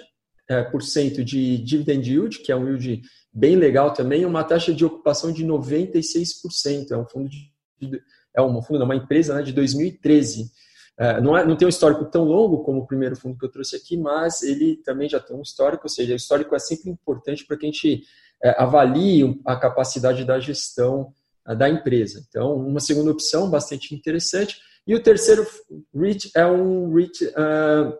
é, 0.49 1.23
de 1.23 1.57
dividend 1.59 2.11
yield, 2.11 2.39
que 2.39 2.51
é 2.51 2.55
um 2.55 2.67
yield 2.67 3.01
bem 3.33 3.55
legal 3.55 3.93
também, 3.93 4.25
uma 4.25 4.43
taxa 4.43 4.73
de 4.73 4.83
ocupação 4.83 5.31
de 5.31 5.45
96%. 5.45 6.91
É 6.91 6.97
um 6.97 7.05
fundo 7.05 7.29
de, 7.29 8.01
é 8.35 8.41
um 8.41 8.61
fundo, 8.61 8.83
uma 8.83 8.95
empresa 8.95 9.33
né, 9.33 9.43
de 9.43 9.53
2013. 9.53 10.51
É, 10.99 11.21
não, 11.21 11.37
é, 11.37 11.45
não 11.45 11.55
tem 11.55 11.65
um 11.65 11.69
histórico 11.69 12.03
tão 12.05 12.25
longo 12.25 12.61
como 12.63 12.81
o 12.81 12.85
primeiro 12.85 13.15
fundo 13.15 13.37
que 13.37 13.45
eu 13.45 13.51
trouxe 13.51 13.75
aqui, 13.75 13.95
mas 13.95 14.43
ele 14.43 14.75
também 14.83 15.07
já 15.07 15.19
tem 15.19 15.35
um 15.35 15.41
histórico, 15.41 15.83
ou 15.85 15.89
seja, 15.89 16.11
o 16.11 16.17
histórico 16.17 16.53
é 16.53 16.59
sempre 16.59 16.89
importante 16.89 17.45
para 17.45 17.55
que 17.55 17.65
a 17.65 17.71
gente 17.71 18.03
é, 18.43 18.61
avalie 18.61 19.39
a 19.45 19.55
capacidade 19.55 20.25
da 20.25 20.39
gestão 20.39 21.13
da 21.55 21.69
empresa. 21.69 22.23
Então, 22.27 22.53
uma 22.55 22.79
segunda 22.79 23.11
opção 23.11 23.49
bastante 23.49 23.95
interessante. 23.95 24.59
E 24.85 24.93
o 24.93 25.01
terceiro 25.01 25.45
REIT 25.95 26.31
é 26.35 26.45
um 26.45 26.93
REIT 26.93 27.25
uh, 27.25 27.97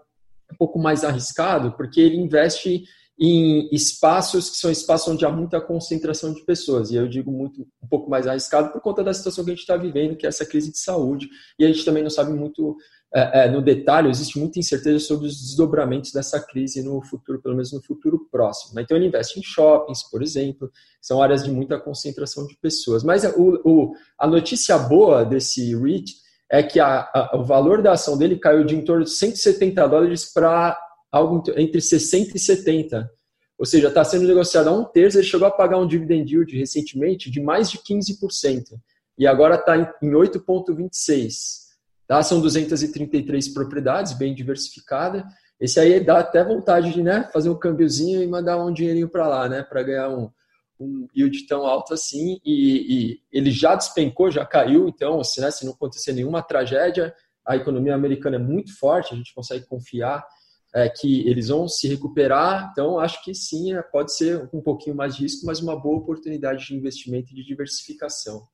um 0.52 0.56
pouco 0.58 0.80
mais 0.80 1.04
arriscado, 1.04 1.72
porque 1.74 2.00
ele 2.00 2.18
investe 2.18 2.84
em 3.20 3.68
espaços 3.74 4.50
que 4.50 4.56
são 4.56 4.72
espaços 4.72 5.10
onde 5.10 5.26
há 5.26 5.30
muita 5.30 5.60
concentração 5.60 6.34
de 6.34 6.42
pessoas. 6.46 6.90
E 6.90 6.96
eu 6.96 7.08
digo 7.08 7.30
muito 7.30 7.68
um 7.84 7.88
pouco 7.88 8.10
mais 8.10 8.26
arriscado 8.26 8.72
por 8.72 8.82
conta 8.82 9.04
da 9.04 9.14
situação 9.14 9.44
que 9.44 9.52
a 9.52 9.54
gente 9.54 9.62
está 9.62 9.76
vivendo, 9.76 10.16
que 10.16 10.26
é 10.26 10.30
essa 10.30 10.46
crise 10.46 10.72
de 10.72 10.80
saúde. 10.80 11.28
E 11.60 11.66
a 11.66 11.68
gente 11.68 11.84
também 11.84 12.02
não 12.02 12.10
sabe 12.10 12.32
muito 12.32 12.78
é, 13.14 13.46
é, 13.46 13.50
no 13.50 13.62
detalhe, 13.62 14.10
existe 14.10 14.40
muita 14.40 14.60
incerteza 14.60 15.00
sobre 15.00 15.28
os 15.28 15.36
desdobramentos 15.42 16.12
dessa 16.12 16.40
crise 16.40 16.82
no 16.84 17.02
futuro, 17.02 17.42
pelo 17.42 17.56
menos 17.56 17.74
no 17.74 17.82
futuro 17.82 18.28
próximo. 18.32 18.76
Né? 18.76 18.84
Então 18.84 18.96
ele 18.96 19.08
investe 19.08 19.38
em 19.40 19.44
shoppings, 19.44 20.04
por 20.10 20.22
exemplo, 20.22 20.72
são 21.02 21.22
áreas 21.22 21.44
de 21.44 21.52
muita 21.52 21.80
concentração 21.80 22.48
de 22.48 22.56
pessoas. 22.56 23.04
Mas 23.04 23.26
o, 23.36 23.62
o, 23.66 23.94
a 24.18 24.28
notícia 24.28 24.78
boa 24.78 25.26
desse 25.26 25.76
REIT 25.76 26.14
é 26.50 26.64
que 26.64 26.80
a, 26.80 27.10
a, 27.14 27.38
o 27.38 27.44
valor 27.44 27.82
da 27.82 27.94
ação 27.94 28.18
dele 28.18 28.38
caiu 28.38 28.64
de 28.64 28.76
em 28.76 28.86
torno 28.86 29.04
de 29.04 29.12
170 29.12 29.88
dólares 29.88 30.32
para 30.32 30.80
algo 31.12 31.44
entre 31.58 31.82
60 31.82 32.38
e 32.38 32.40
70. 32.40 33.12
Ou 33.58 33.66
seja, 33.66 33.90
está 33.90 34.04
sendo 34.04 34.26
negociado 34.26 34.70
a 34.70 34.72
um 34.72 34.86
terço, 34.86 35.18
ele 35.18 35.28
chegou 35.28 35.48
a 35.48 35.52
pagar 35.52 35.78
um 35.78 35.88
dividend 35.88 36.32
yield 36.32 36.58
recentemente 36.58 37.30
de 37.30 37.42
mais 37.42 37.70
de 37.70 37.78
15%. 37.80 38.80
E 39.18 39.28
agora 39.28 39.56
está 39.56 39.78
em 39.78 40.12
8,26%. 40.12 41.70
Tá? 42.08 42.24
São 42.24 42.42
233 42.42 43.50
propriedades, 43.50 44.14
bem 44.14 44.34
diversificada. 44.34 45.28
Esse 45.60 45.80
aí 45.80 46.00
dá 46.00 46.20
até 46.20 46.44
vontade 46.44 46.94
de 46.94 47.04
né, 47.04 47.30
fazer 47.34 47.50
um 47.50 47.60
câmbiozinho 47.60 48.24
e 48.24 48.28
mandar 48.28 48.58
um 48.64 48.72
dinheirinho 48.72 49.10
para 49.10 49.28
lá, 49.28 49.50
né, 49.50 49.62
para 49.62 49.84
ganhar 49.84 50.10
um, 50.10 50.32
um 50.80 51.06
yield 51.16 51.46
tão 51.46 51.68
alto 51.68 51.94
assim. 51.94 52.40
E, 52.46 53.12
e, 53.12 53.20
ele 53.32 53.52
já 53.52 53.76
despencou, 53.76 54.32
já 54.32 54.46
caiu. 54.46 54.88
Então, 54.88 55.22
se, 55.24 55.42
né, 55.42 55.52
se 55.52 55.66
não 55.66 55.74
acontecer 55.74 56.14
nenhuma 56.14 56.42
tragédia, 56.42 57.14
a 57.46 57.58
economia 57.58 57.94
americana 57.94 58.38
é 58.38 58.40
muito 58.40 58.76
forte, 58.80 59.14
a 59.14 59.18
gente 59.18 59.34
consegue 59.34 59.66
confiar 59.66 60.26
é, 60.74 60.90
que 60.90 61.28
eles 61.28 61.48
vão 61.48 61.68
se 61.68 61.88
recuperar. 61.88 62.70
Então, 62.72 63.00
acho 63.00 63.24
que 63.24 63.34
sim, 63.34 63.74
é, 63.74 63.82
pode 63.82 64.16
ser 64.16 64.50
um 64.54 64.62
pouquinho 64.62 64.96
mais 64.96 65.16
de 65.16 65.24
risco, 65.24 65.46
mas 65.46 65.60
uma 65.60 65.80
boa 65.80 65.98
oportunidade 65.98 66.68
de 66.68 66.76
investimento 66.76 67.32
e 67.32 67.36
de 67.36 67.44
diversificação. 67.44 68.48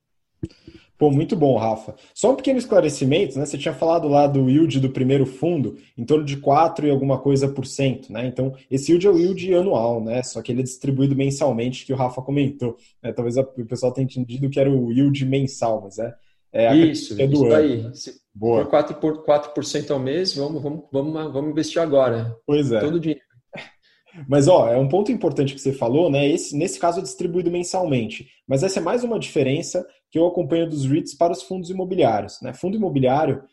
Pô, 0.97 1.12
muito 1.12 1.36
bom, 1.36 1.58
Rafa. 1.58 1.93
Só 2.13 2.32
um 2.32 2.36
pequeno 2.36 2.58
esclarecimento, 2.58 3.38
né? 3.38 3.45
Você 3.45 3.58
tinha 3.58 3.73
falado 3.73 4.08
lá 4.08 4.28
do 4.28 4.49
yield 4.49 4.80
do 4.80 4.89
primeiro 4.89 5.25
fundo, 5.25 5.78
em 5.97 6.06
torno 6.06 6.23
de 6.23 6.38
4 6.38 6.88
e 6.88 6.89
alguma 6.89 7.19
coisa 7.19 7.49
por 7.49 7.65
cento, 7.65 8.13
né? 8.13 8.25
Então, 8.25 8.56
esse 8.71 8.91
yield 8.91 9.06
é 9.06 9.10
o 9.10 9.17
yield 9.17 9.54
anual, 9.56 10.01
né? 10.01 10.23
Só 10.23 10.41
que 10.41 10.54
ele 10.54 10.62
é 10.62 10.63
distribuído 10.63 11.13
mensalmente, 11.13 11.86
que 11.86 11.91
o 11.91 11.97
Rafa 11.97 12.21
comentou. 12.21 12.78
Né? 13.04 13.12
Talvez 13.12 13.36
o 13.36 13.65
pessoal 13.65 13.91
tenha 13.91 14.06
entendido 14.06 14.49
que 14.49 14.60
era 14.60 14.71
o 14.71 14.89
yield 14.89 15.25
mensal, 15.25 15.82
mas 15.82 15.99
é, 15.99 16.15
é 16.54 16.67
a 16.69 16.75
isso, 16.75 17.21
é 17.21 17.28
do 17.28 17.34
isso 17.34 17.45
ano. 17.45 17.51
Daí. 17.51 17.91
Boa. 18.36 18.65
Por 18.65 18.71
4%, 18.71 19.00
por 19.00 19.24
4 19.24 19.93
ao 19.93 20.00
mês, 20.00 20.36
vamos, 20.36 20.62
vamos, 20.62 20.84
vamos, 20.91 21.13
vamos 21.34 21.52
investir 21.52 21.82
agora. 21.82 22.38
Pois 22.45 22.69
é. 22.69 22.82
Todo 22.82 23.00
dinheiro. 23.00 23.21
Mas, 24.28 24.50
ó, 24.50 24.67
é 24.67 24.78
um 24.78 24.89
ponto 24.89 25.10
importante 25.10 25.54
que 25.54 25.62
você 25.62 25.71
falou, 25.71 26.12
né? 26.12 26.28
Esse, 26.28 26.56
nesse 26.56 26.78
caso 26.78 27.00
é 27.00 27.02
distribuído 27.02 27.50
mensalmente. 27.50 28.28
Mas 28.45 28.62
essa 28.62 28.80
é 28.80 28.84
mais 28.84 29.06
uma 29.06 29.17
diferença 29.17 29.88
que 30.12 30.19
eu 30.19 30.26
acompanho 30.28 30.69
dos 30.69 30.86
REITs 30.86 31.15
para 31.15 31.32
os 31.32 31.43
fundos 31.43 31.69
imobiliários. 31.69 32.41
Né? 32.41 32.54
Fundo 32.54 32.76
imobiliário, 32.76 33.43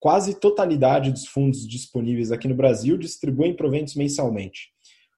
quase 0.00 0.38
totalidade 0.40 1.12
dos 1.12 1.26
fundos 1.26 1.66
disponíveis 1.68 2.32
aqui 2.32 2.48
no 2.48 2.54
Brasil 2.54 2.96
distribuem 2.96 3.54
proventos 3.54 3.94
mensalmente. 3.94 4.72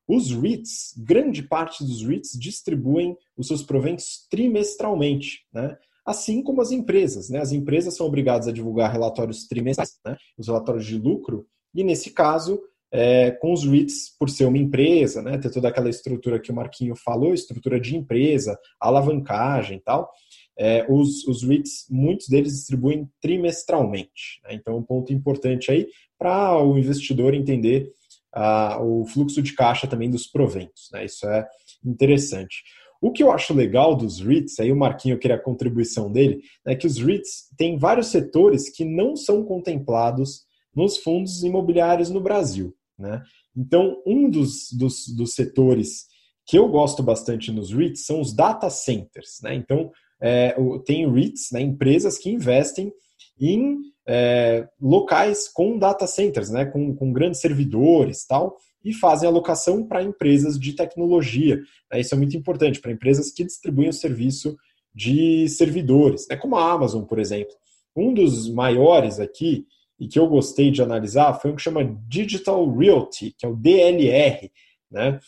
Os 0.06 0.30
REITs, 0.30 0.92
grande 0.98 1.42
parte 1.42 1.82
dos 1.82 2.02
REITs 2.02 2.38
distribuem 2.38 3.16
os 3.36 3.46
seus 3.46 3.62
proventos 3.62 4.26
trimestralmente, 4.28 5.46
né? 5.52 5.76
Assim 6.04 6.42
como 6.42 6.60
as 6.60 6.70
empresas. 6.70 7.28
Né? 7.30 7.40
As 7.40 7.52
empresas 7.52 7.96
são 7.96 8.06
obrigadas 8.06 8.48
a 8.48 8.52
divulgar 8.52 8.92
relatórios 8.92 9.46
trimestrais, 9.46 9.98
né? 10.04 10.16
os 10.38 10.46
relatórios 10.46 10.84
de 10.84 10.98
lucro, 10.98 11.46
e 11.74 11.82
nesse 11.82 12.10
caso 12.10 12.60
é, 12.92 13.32
com 13.32 13.52
os 13.52 13.64
REITs, 13.64 14.16
por 14.16 14.30
ser 14.30 14.44
uma 14.44 14.56
empresa, 14.56 15.20
né, 15.20 15.36
ter 15.36 15.50
toda 15.50 15.66
aquela 15.66 15.90
estrutura 15.90 16.38
que 16.38 16.52
o 16.52 16.54
Marquinho 16.54 16.94
falou, 16.94 17.34
estrutura 17.34 17.80
de 17.80 17.96
empresa, 17.96 18.56
alavancagem 18.80 19.78
e 19.78 19.80
tal, 19.80 20.08
é, 20.56 20.86
os, 20.88 21.26
os 21.26 21.42
REITs, 21.42 21.86
muitos 21.90 22.28
deles 22.28 22.52
distribuem 22.52 23.10
trimestralmente. 23.20 24.40
Né? 24.44 24.54
Então, 24.54 24.76
um 24.76 24.82
ponto 24.82 25.12
importante 25.12 25.72
aí 25.72 25.88
para 26.16 26.62
o 26.62 26.78
investidor 26.78 27.34
entender 27.34 27.90
ah, 28.32 28.78
o 28.80 29.04
fluxo 29.06 29.42
de 29.42 29.52
caixa 29.54 29.88
também 29.88 30.08
dos 30.08 30.28
proventos. 30.28 30.88
Né? 30.92 31.04
Isso 31.04 31.26
é 31.26 31.48
interessante. 31.84 32.62
O 33.04 33.12
que 33.12 33.22
eu 33.22 33.30
acho 33.30 33.52
legal 33.52 33.94
dos 33.94 34.18
REITs, 34.18 34.58
aí 34.58 34.72
o 34.72 34.76
Marquinho 34.76 35.18
queria 35.18 35.36
a 35.36 35.38
contribuição 35.42 36.10
dele, 36.10 36.40
é 36.66 36.74
que 36.74 36.86
os 36.86 36.96
REITs 36.96 37.50
têm 37.54 37.76
vários 37.76 38.06
setores 38.06 38.70
que 38.70 38.82
não 38.82 39.14
são 39.14 39.44
contemplados 39.44 40.46
nos 40.74 40.96
fundos 40.96 41.42
imobiliários 41.42 42.08
no 42.08 42.18
Brasil. 42.18 42.74
Né? 42.98 43.22
Então, 43.54 44.02
um 44.06 44.30
dos, 44.30 44.72
dos, 44.72 45.06
dos 45.14 45.34
setores 45.34 46.06
que 46.46 46.56
eu 46.56 46.66
gosto 46.66 47.02
bastante 47.02 47.52
nos 47.52 47.70
REITs 47.70 48.06
são 48.06 48.22
os 48.22 48.34
data 48.34 48.70
centers. 48.70 49.38
Né? 49.42 49.54
Então, 49.54 49.92
é, 50.18 50.56
tem 50.86 51.06
REITs, 51.06 51.50
né, 51.52 51.60
empresas 51.60 52.16
que 52.16 52.30
investem 52.30 52.90
em 53.38 53.80
é, 54.08 54.66
locais 54.80 55.46
com 55.46 55.78
data 55.78 56.06
centers, 56.06 56.48
né, 56.48 56.64
com, 56.64 56.96
com 56.96 57.12
grandes 57.12 57.42
servidores 57.42 58.24
tal, 58.26 58.56
e 58.84 58.92
fazem 58.92 59.28
alocação 59.28 59.86
para 59.86 60.02
empresas 60.02 60.58
de 60.58 60.74
tecnologia. 60.74 61.60
Né, 61.90 62.00
isso 62.00 62.14
é 62.14 62.18
muito 62.18 62.36
importante, 62.36 62.80
para 62.80 62.92
empresas 62.92 63.32
que 63.32 63.44
distribuem 63.44 63.88
o 63.88 63.92
serviço 63.92 64.56
de 64.94 65.48
servidores, 65.48 66.26
né, 66.28 66.36
como 66.36 66.56
a 66.56 66.70
Amazon, 66.70 67.04
por 67.04 67.18
exemplo. 67.18 67.54
Um 67.96 68.12
dos 68.12 68.50
maiores 68.50 69.18
aqui, 69.18 69.66
e 69.98 70.08
que 70.08 70.18
eu 70.18 70.28
gostei 70.28 70.70
de 70.70 70.82
analisar, 70.82 71.34
foi 71.40 71.52
um 71.52 71.56
que 71.56 71.62
chama 71.62 71.84
Digital 72.08 72.70
Realty, 72.76 73.34
que 73.38 73.46
é 73.46 73.48
o 73.48 73.56
DLR. 73.56 74.50
Né? 74.90 75.20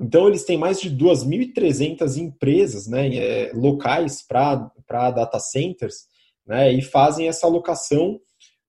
Então, 0.00 0.28
eles 0.28 0.44
têm 0.44 0.56
mais 0.56 0.80
de 0.80 0.90
2.300 0.90 2.16
empresas 2.18 2.86
né, 2.86 3.14
é, 3.16 3.52
locais 3.54 4.22
para 4.22 5.10
data 5.10 5.40
centers 5.40 6.06
né, 6.46 6.72
e 6.72 6.82
fazem 6.82 7.28
essa 7.28 7.46
alocação 7.46 8.20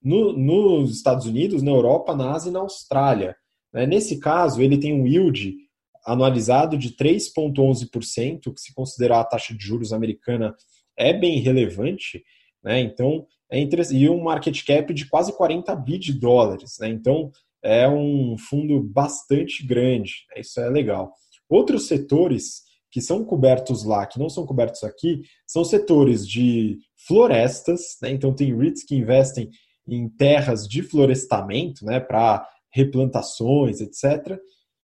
no, 0.02 0.32
nos 0.32 0.96
Estados 0.96 1.26
Unidos, 1.26 1.62
na 1.62 1.70
Europa, 1.70 2.16
na 2.16 2.32
Ásia 2.32 2.50
e 2.50 2.52
na 2.52 2.60
Austrália. 2.60 3.36
Né. 3.72 3.86
Nesse 3.86 4.18
caso, 4.18 4.62
ele 4.62 4.78
tem 4.78 4.92
um 4.92 5.06
yield 5.06 5.56
anualizado 6.04 6.78
de 6.78 6.90
3,11%, 6.96 8.52
que 8.54 8.60
se 8.60 8.74
considerar 8.74 9.20
a 9.20 9.24
taxa 9.24 9.54
de 9.54 9.64
juros 9.64 9.92
americana 9.92 10.54
é 10.96 11.12
bem 11.12 11.40
relevante. 11.40 12.22
Né, 12.62 12.80
então, 12.80 13.26
é 13.50 13.58
e 13.92 14.08
um 14.08 14.22
market 14.22 14.64
cap 14.64 14.92
de 14.92 15.08
quase 15.08 15.32
40 15.36 15.74
bi 15.76 15.98
de 15.98 16.12
dólares. 16.12 16.76
Né, 16.80 16.88
então, 16.88 17.30
é 17.62 17.88
um 17.88 18.36
fundo 18.38 18.82
bastante 18.82 19.66
grande. 19.66 20.24
Isso 20.36 20.60
é 20.60 20.68
legal. 20.68 21.12
Outros 21.48 21.86
setores 21.86 22.62
que 22.90 23.00
são 23.00 23.24
cobertos 23.24 23.84
lá, 23.84 24.04
que 24.06 24.18
não 24.18 24.28
são 24.28 24.44
cobertos 24.44 24.82
aqui, 24.82 25.22
são 25.46 25.64
setores 25.64 26.26
de 26.26 26.78
florestas, 27.06 27.96
né? 28.02 28.10
então 28.10 28.34
tem 28.34 28.56
REITs 28.56 28.82
que 28.82 28.96
investem 28.96 29.48
em 29.86 30.08
terras 30.08 30.66
de 30.66 30.82
florestamento, 30.82 31.84
né, 31.84 32.00
para 32.00 32.46
replantações, 32.72 33.80
etc. 33.80 34.38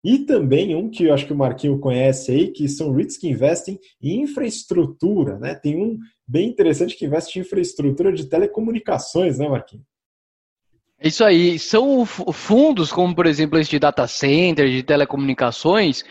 E 0.04 0.20
também 0.20 0.74
um 0.76 0.88
que 0.88 1.04
eu 1.04 1.14
acho 1.14 1.26
que 1.26 1.32
o 1.32 1.36
Marquinho 1.36 1.80
conhece 1.80 2.30
aí, 2.30 2.52
que 2.52 2.68
são 2.68 2.92
REITs 2.92 3.16
que 3.16 3.28
investem 3.28 3.78
em 4.00 4.22
infraestrutura, 4.22 5.38
né? 5.38 5.54
Tem 5.54 5.76
um 5.76 5.98
bem 6.26 6.48
interessante 6.48 6.96
que 6.96 7.06
investe 7.06 7.38
em 7.38 7.42
infraestrutura 7.42 8.12
de 8.12 8.26
telecomunicações, 8.26 9.38
né, 9.38 9.48
Marquinho? 9.48 9.84
Isso 11.02 11.22
aí, 11.24 11.58
são 11.58 12.06
fundos 12.06 12.90
como, 12.90 13.14
por 13.14 13.26
exemplo, 13.26 13.58
esse 13.58 13.70
de 13.70 13.78
data 13.78 14.06
center, 14.06 14.68
de 14.70 14.82
telecomunicações, 14.82 16.02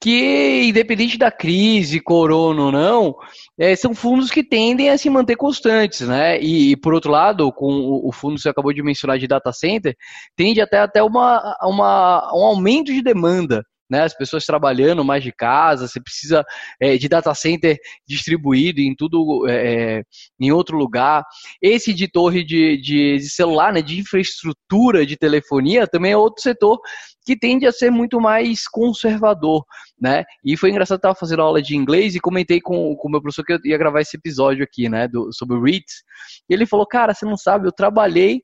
que, 0.00 0.64
independente 0.64 1.16
da 1.18 1.30
crise, 1.30 2.00
corona 2.00 2.62
ou 2.62 2.72
não, 2.72 3.14
é, 3.58 3.76
são 3.76 3.94
fundos 3.94 4.30
que 4.30 4.42
tendem 4.42 4.88
a 4.90 4.98
se 4.98 5.08
manter 5.10 5.36
constantes, 5.36 6.00
né? 6.08 6.40
E, 6.40 6.72
e 6.72 6.76
por 6.76 6.94
outro 6.94 7.10
lado, 7.10 7.52
com 7.52 7.72
o, 7.72 8.08
o, 8.08 8.12
fundo 8.12 8.34
que 8.36 8.42
você 8.42 8.48
acabou 8.48 8.72
de 8.72 8.82
mencionar 8.82 9.18
de 9.18 9.28
data 9.28 9.52
center, 9.52 9.94
tende 10.34 10.60
até, 10.60 10.78
até 10.78 11.02
uma, 11.02 11.56
uma, 11.62 12.32
um 12.34 12.44
aumento 12.44 12.92
de 12.92 13.02
demanda 13.02 13.64
né, 13.92 14.04
as 14.04 14.16
pessoas 14.16 14.46
trabalhando 14.46 15.04
mais 15.04 15.22
de 15.22 15.30
casa, 15.30 15.86
você 15.86 16.00
precisa 16.00 16.42
é, 16.80 16.96
de 16.96 17.10
data 17.10 17.34
center 17.34 17.76
distribuído 18.08 18.80
em 18.80 18.96
tudo, 18.96 19.46
é, 19.46 19.98
é, 19.98 20.02
em 20.40 20.50
outro 20.50 20.78
lugar. 20.78 21.22
Esse 21.60 21.92
de 21.92 22.08
torre 22.08 22.42
de, 22.42 22.78
de, 22.78 23.18
de 23.18 23.28
celular, 23.28 23.70
né, 23.70 23.82
de 23.82 24.00
infraestrutura 24.00 25.04
de 25.04 25.14
telefonia, 25.14 25.86
também 25.86 26.12
é 26.12 26.16
outro 26.16 26.42
setor 26.42 26.80
que 27.26 27.38
tende 27.38 27.66
a 27.66 27.72
ser 27.72 27.90
muito 27.90 28.18
mais 28.18 28.66
conservador, 28.66 29.62
né? 30.00 30.24
E 30.44 30.56
foi 30.56 30.70
engraçado, 30.70 30.96
eu 30.96 31.00
estava 31.00 31.14
fazendo 31.14 31.42
aula 31.42 31.60
de 31.62 31.76
inglês 31.76 32.16
e 32.16 32.20
comentei 32.20 32.60
com 32.60 32.94
o 32.94 33.08
meu 33.10 33.20
professor 33.20 33.44
que 33.44 33.52
eu 33.52 33.58
ia 33.64 33.78
gravar 33.78 34.00
esse 34.00 34.16
episódio 34.16 34.64
aqui, 34.64 34.88
né, 34.88 35.06
do, 35.06 35.30
sobre 35.32 35.56
o 35.56 35.62
REITs, 35.62 36.02
e 36.48 36.54
ele 36.54 36.66
falou, 36.66 36.86
cara, 36.86 37.14
você 37.14 37.24
não 37.24 37.36
sabe, 37.36 37.68
eu 37.68 37.72
trabalhei 37.72 38.42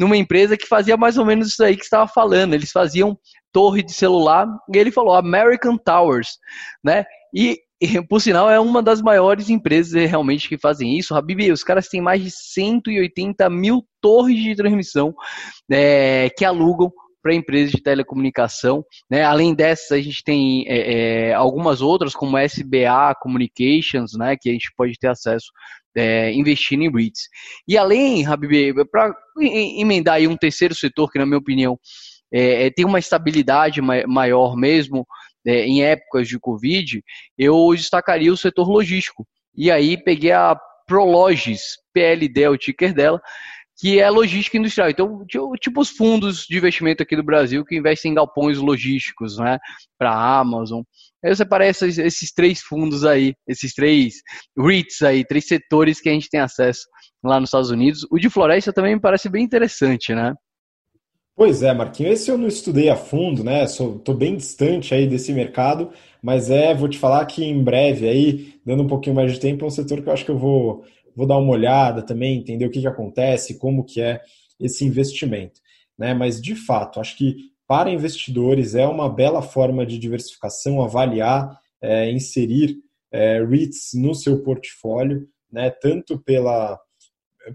numa 0.00 0.16
empresa 0.16 0.56
que 0.56 0.66
fazia 0.66 0.96
mais 0.96 1.18
ou 1.18 1.26
menos 1.26 1.48
isso 1.48 1.62
aí 1.62 1.76
que 1.76 1.84
estava 1.84 2.08
falando, 2.08 2.54
eles 2.54 2.72
faziam 2.72 3.18
torre 3.52 3.82
de 3.82 3.92
celular, 3.92 4.48
e 4.74 4.78
ele 4.78 4.90
falou 4.90 5.14
American 5.14 5.76
Towers, 5.76 6.38
né? 6.82 7.04
E, 7.34 7.58
por 8.08 8.18
sinal, 8.18 8.50
é 8.50 8.58
uma 8.58 8.82
das 8.82 9.02
maiores 9.02 9.50
empresas 9.50 10.08
realmente 10.08 10.48
que 10.48 10.56
fazem 10.56 10.96
isso. 10.96 11.14
Habib, 11.14 11.52
os 11.52 11.62
caras 11.62 11.86
têm 11.86 12.00
mais 12.00 12.22
de 12.22 12.30
180 12.30 13.50
mil 13.50 13.86
torres 14.00 14.42
de 14.42 14.56
transmissão 14.56 15.14
é, 15.70 16.30
que 16.30 16.46
alugam 16.46 16.90
para 17.22 17.34
empresas 17.34 17.72
de 17.72 17.82
telecomunicação. 17.82 18.84
Né? 19.10 19.22
Além 19.22 19.54
dessas, 19.54 19.92
a 19.92 20.00
gente 20.00 20.22
tem 20.24 20.64
é, 20.66 21.28
é, 21.28 21.34
algumas 21.34 21.80
outras, 21.80 22.14
como 22.14 22.38
SBA 22.38 23.14
Communications, 23.20 24.12
né? 24.16 24.36
que 24.40 24.48
a 24.48 24.52
gente 24.52 24.70
pode 24.76 24.98
ter 24.98 25.08
acesso 25.08 25.46
é, 25.96 26.32
investindo 26.32 26.82
em 26.82 26.90
REITs. 26.90 27.28
E 27.66 27.76
além, 27.76 28.24
para 28.90 29.14
emendar 29.38 30.16
aí 30.16 30.26
um 30.26 30.36
terceiro 30.36 30.74
setor 30.74 31.10
que, 31.10 31.18
na 31.18 31.26
minha 31.26 31.38
opinião, 31.38 31.78
é, 32.32 32.66
é, 32.66 32.70
tem 32.70 32.84
uma 32.84 32.98
estabilidade 32.98 33.80
maior 33.82 34.56
mesmo 34.56 35.06
é, 35.46 35.64
em 35.64 35.82
épocas 35.82 36.28
de 36.28 36.38
Covid, 36.38 37.02
eu 37.36 37.70
destacaria 37.74 38.32
o 38.32 38.36
setor 38.36 38.68
logístico. 38.68 39.26
E 39.56 39.70
aí 39.70 40.02
peguei 40.02 40.32
a 40.32 40.56
Prologis, 40.86 41.76
PLD 41.92 42.42
é 42.42 42.50
o 42.50 42.58
ticker 42.58 42.92
dela, 42.92 43.20
que 43.80 43.98
é 43.98 44.10
logística 44.10 44.58
industrial. 44.58 44.90
Então, 44.90 45.24
tipo 45.58 45.80
os 45.80 45.88
fundos 45.88 46.44
de 46.46 46.58
investimento 46.58 47.02
aqui 47.02 47.16
do 47.16 47.22
Brasil 47.22 47.64
que 47.64 47.76
investem 47.76 48.12
em 48.12 48.14
galpões 48.14 48.58
logísticos, 48.58 49.38
né, 49.38 49.58
para 49.98 50.10
a 50.10 50.38
Amazon. 50.38 50.82
Eu 51.22 51.34
separei 51.34 51.68
esses, 51.68 51.98
esses 51.98 52.32
três 52.32 52.60
fundos 52.60 53.04
aí, 53.04 53.34
esses 53.48 53.74
três 53.74 54.14
REITs 54.58 55.02
aí, 55.02 55.24
três 55.24 55.46
setores 55.46 56.00
que 56.00 56.08
a 56.08 56.12
gente 56.12 56.28
tem 56.28 56.40
acesso 56.40 56.82
lá 57.24 57.40
nos 57.40 57.48
Estados 57.48 57.70
Unidos. 57.70 58.06
O 58.10 58.18
de 58.18 58.28
floresta 58.28 58.72
também 58.72 58.94
me 58.94 59.00
parece 59.00 59.28
bem 59.28 59.44
interessante, 59.44 60.14
né? 60.14 60.34
Pois 61.36 61.62
é, 61.62 61.72
Marquinhos, 61.72 62.20
esse 62.20 62.30
eu 62.30 62.36
não 62.36 62.48
estudei 62.48 62.90
a 62.90 62.96
fundo, 62.96 63.42
né? 63.42 63.64
Estou 63.64 64.14
bem 64.14 64.36
distante 64.36 64.94
aí 64.94 65.06
desse 65.06 65.32
mercado, 65.32 65.90
mas 66.22 66.50
é, 66.50 66.74
vou 66.74 66.86
te 66.86 66.98
falar 66.98 67.24
que 67.24 67.42
em 67.42 67.62
breve 67.62 68.06
aí, 68.06 68.54
dando 68.64 68.82
um 68.82 68.86
pouquinho 68.86 69.16
mais 69.16 69.32
de 69.32 69.40
tempo, 69.40 69.64
é 69.64 69.68
um 69.68 69.70
setor 69.70 70.02
que 70.02 70.08
eu 70.10 70.12
acho 70.12 70.24
que 70.24 70.30
eu 70.30 70.36
vou, 70.36 70.84
vou 71.14 71.26
dar 71.26 71.38
uma 71.38 71.52
olhada 71.52 72.02
também, 72.02 72.38
entender 72.38 72.66
o 72.66 72.70
que, 72.70 72.80
que 72.80 72.86
acontece, 72.86 73.58
como 73.58 73.84
que 73.84 74.00
é 74.00 74.20
esse 74.58 74.84
investimento. 74.84 75.60
Né? 75.98 76.14
Mas, 76.14 76.40
de 76.40 76.54
fato, 76.54 77.00
acho 77.00 77.16
que 77.16 77.50
para 77.66 77.90
investidores 77.90 78.74
é 78.74 78.86
uma 78.86 79.08
bela 79.08 79.42
forma 79.42 79.86
de 79.86 79.98
diversificação, 79.98 80.82
avaliar, 80.82 81.58
é, 81.80 82.10
inserir 82.10 82.78
é, 83.12 83.42
REITs 83.44 83.90
no 83.94 84.14
seu 84.14 84.42
portfólio, 84.42 85.28
né? 85.50 85.70
tanto 85.70 86.18
pela, 86.18 86.78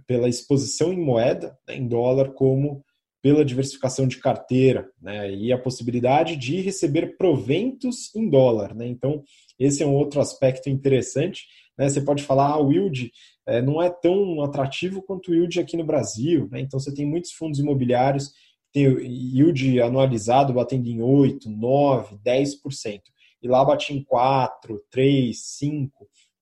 pela 0.08 0.30
exposição 0.30 0.92
em 0.94 1.02
moeda, 1.02 1.58
né, 1.68 1.76
em 1.76 1.88
dólar, 1.88 2.32
como 2.32 2.84
pela 3.26 3.44
diversificação 3.44 4.08
de 4.08 4.20
carteira 4.20 4.88
né, 5.02 5.34
e 5.34 5.52
a 5.52 5.58
possibilidade 5.58 6.36
de 6.36 6.62
receber 6.62 7.18
proventos 7.18 8.14
em 8.16 8.30
dólar. 8.30 8.76
Né? 8.76 8.86
Então, 8.88 9.24
esse 9.58 9.82
é 9.82 9.86
um 9.88 9.96
outro 9.96 10.22
aspecto 10.22 10.70
interessante. 10.70 11.48
Né? 11.76 11.90
Você 11.90 12.02
pode 12.02 12.22
falar, 12.22 12.50
ah, 12.50 12.62
o 12.62 12.72
yield 12.72 13.12
é, 13.48 13.64
não 13.64 13.82
é 13.82 13.90
tão 13.90 14.44
atrativo 14.44 15.02
quanto 15.02 15.32
o 15.32 15.34
yield 15.34 15.60
aqui 15.60 15.76
no 15.76 15.84
Brasil. 15.84 16.48
Né? 16.52 16.60
Então, 16.60 16.80
você 16.80 16.94
tem 16.94 17.04
muitos 17.04 17.32
fundos 17.32 17.58
imobiliários 17.58 18.28
que 18.72 18.74
tem 18.74 18.84
yield 19.04 19.82
anualizado 19.82 20.54
batendo 20.54 20.88
em 20.88 21.00
8%, 21.00 21.48
9%, 21.48 22.20
10%. 22.24 23.02
E 23.42 23.48
lá 23.48 23.66
bate 23.66 23.92
em 23.92 24.04
4%, 24.04 24.50
3%, 24.96 25.32
5%. 25.64 25.90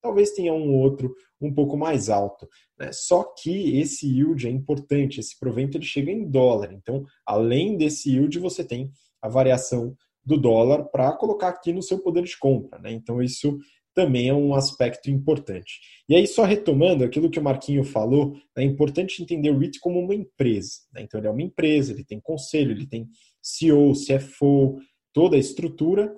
Talvez 0.03 0.31
tenha 0.31 0.53
um 0.53 0.75
outro 0.75 1.15
um 1.41 1.51
pouco 1.53 1.77
mais 1.77 2.09
alto. 2.09 2.47
Né? 2.77 2.91
Só 2.91 3.23
que 3.23 3.79
esse 3.79 4.05
yield 4.05 4.45
é 4.45 4.51
importante, 4.51 5.19
esse 5.19 5.39
provento 5.39 5.77
ele 5.77 5.85
chega 5.85 6.11
em 6.11 6.29
dólar. 6.29 6.73
Então, 6.73 7.05
além 7.25 7.77
desse 7.77 8.11
yield, 8.11 8.37
você 8.37 8.63
tem 8.65 8.91
a 9.21 9.29
variação 9.29 9.95
do 10.25 10.37
dólar 10.37 10.85
para 10.85 11.13
colocar 11.13 11.49
aqui 11.49 11.71
no 11.71 11.81
seu 11.81 11.99
poder 11.99 12.23
de 12.23 12.37
compra. 12.37 12.79
Né? 12.79 12.91
Então, 12.91 13.21
isso 13.21 13.57
também 13.95 14.27
é 14.27 14.33
um 14.33 14.53
aspecto 14.53 15.09
importante. 15.09 15.79
E 16.09 16.15
aí, 16.15 16.27
só 16.27 16.43
retomando 16.43 17.03
aquilo 17.03 17.29
que 17.29 17.39
o 17.39 17.43
Marquinho 17.43 17.83
falou, 17.83 18.35
é 18.57 18.63
importante 18.63 19.21
entender 19.21 19.51
o 19.51 19.57
REIT 19.57 19.79
como 19.79 19.99
uma 19.99 20.15
empresa. 20.15 20.79
Né? 20.91 21.03
Então, 21.03 21.19
ele 21.19 21.27
é 21.27 21.31
uma 21.31 21.41
empresa, 21.41 21.93
ele 21.93 22.03
tem 22.03 22.19
conselho, 22.19 22.71
ele 22.71 22.87
tem 22.87 23.07
CEO, 23.41 23.93
CFO, 23.93 24.79
toda 25.13 25.35
a 25.35 25.39
estrutura. 25.39 26.13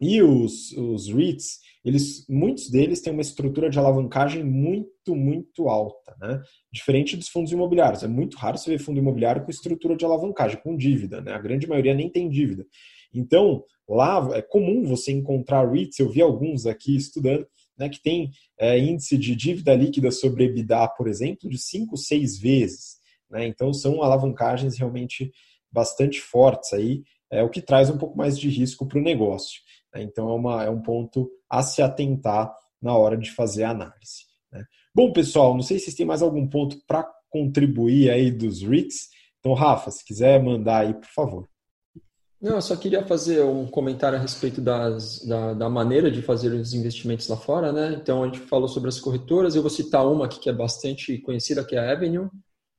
E 0.00 0.22
os, 0.22 0.72
os 0.72 1.08
REITs, 1.08 1.58
eles, 1.84 2.26
muitos 2.28 2.70
deles 2.70 3.00
têm 3.00 3.12
uma 3.12 3.22
estrutura 3.22 3.68
de 3.68 3.78
alavancagem 3.78 4.42
muito, 4.42 5.14
muito 5.14 5.68
alta, 5.68 6.16
né? 6.18 6.40
Diferente 6.72 7.16
dos 7.16 7.28
fundos 7.28 7.52
imobiliários. 7.52 8.02
É 8.02 8.08
muito 8.08 8.36
raro 8.36 8.56
você 8.56 8.70
ver 8.70 8.78
fundo 8.78 8.98
imobiliário 8.98 9.44
com 9.44 9.50
estrutura 9.50 9.96
de 9.96 10.04
alavancagem, 10.04 10.60
com 10.62 10.76
dívida, 10.76 11.20
né? 11.20 11.32
A 11.32 11.38
grande 11.38 11.66
maioria 11.66 11.94
nem 11.94 12.08
tem 12.08 12.30
dívida. 12.30 12.66
Então, 13.12 13.64
lá 13.88 14.30
é 14.34 14.42
comum 14.42 14.84
você 14.84 15.12
encontrar 15.12 15.70
REITs, 15.70 15.98
eu 15.98 16.08
vi 16.08 16.22
alguns 16.22 16.64
aqui 16.64 16.96
estudando, 16.96 17.46
né, 17.76 17.88
que 17.88 18.00
tem 18.00 18.30
é, 18.58 18.78
índice 18.78 19.16
de 19.16 19.34
dívida 19.34 19.74
líquida 19.74 20.10
sobre 20.10 20.44
EBITDA, 20.44 20.86
por 20.96 21.08
exemplo, 21.08 21.48
de 21.48 21.58
5, 21.58 21.96
6 21.96 22.38
vezes. 22.38 22.96
Né? 23.30 23.46
Então, 23.46 23.72
são 23.72 24.02
alavancagens 24.02 24.76
realmente 24.78 25.32
bastante 25.72 26.20
fortes 26.20 26.72
aí, 26.72 27.02
é 27.30 27.42
o 27.42 27.48
que 27.48 27.62
traz 27.62 27.88
um 27.88 27.96
pouco 27.96 28.18
mais 28.18 28.38
de 28.38 28.48
risco 28.48 28.86
para 28.86 28.98
o 28.98 29.02
negócio. 29.02 29.60
Né? 29.94 30.02
Então, 30.02 30.30
é, 30.30 30.34
uma, 30.34 30.64
é 30.64 30.70
um 30.70 30.80
ponto 30.80 31.30
a 31.48 31.62
se 31.62 31.82
atentar 31.82 32.54
na 32.80 32.96
hora 32.96 33.16
de 33.16 33.30
fazer 33.30 33.64
a 33.64 33.70
análise. 33.70 34.26
Né? 34.52 34.64
Bom, 34.94 35.12
pessoal, 35.12 35.54
não 35.54 35.62
sei 35.62 35.78
se 35.78 35.86
vocês 35.86 35.96
têm 35.96 36.06
mais 36.06 36.22
algum 36.22 36.46
ponto 36.46 36.76
para 36.86 37.08
contribuir 37.28 38.10
aí 38.10 38.30
dos 38.30 38.62
REITs. 38.62 39.08
Então, 39.38 39.54
Rafa, 39.54 39.90
se 39.90 40.04
quiser 40.04 40.42
mandar 40.42 40.80
aí, 40.80 40.94
por 40.94 41.08
favor. 41.08 41.48
Não, 42.40 42.54
eu 42.54 42.62
só 42.62 42.74
queria 42.74 43.06
fazer 43.06 43.42
um 43.42 43.66
comentário 43.66 44.16
a 44.16 44.20
respeito 44.20 44.62
das, 44.62 45.22
da, 45.26 45.52
da, 45.52 45.68
maneira 45.68 46.10
de 46.10 46.22
fazer 46.22 46.50
os 46.52 46.72
investimentos 46.72 47.28
lá 47.28 47.36
fora, 47.36 47.70
né? 47.70 47.98
Então, 48.00 48.22
a 48.22 48.26
gente 48.26 48.38
falou 48.40 48.66
sobre 48.66 48.88
as 48.88 48.98
corretoras, 48.98 49.54
eu 49.54 49.60
vou 49.60 49.70
citar 49.70 50.06
uma 50.06 50.24
aqui 50.24 50.40
que 50.40 50.48
é 50.48 50.52
bastante 50.52 51.18
conhecida, 51.18 51.62
que 51.62 51.76
é 51.76 51.78
a 51.78 51.92
Avenue, 51.92 52.30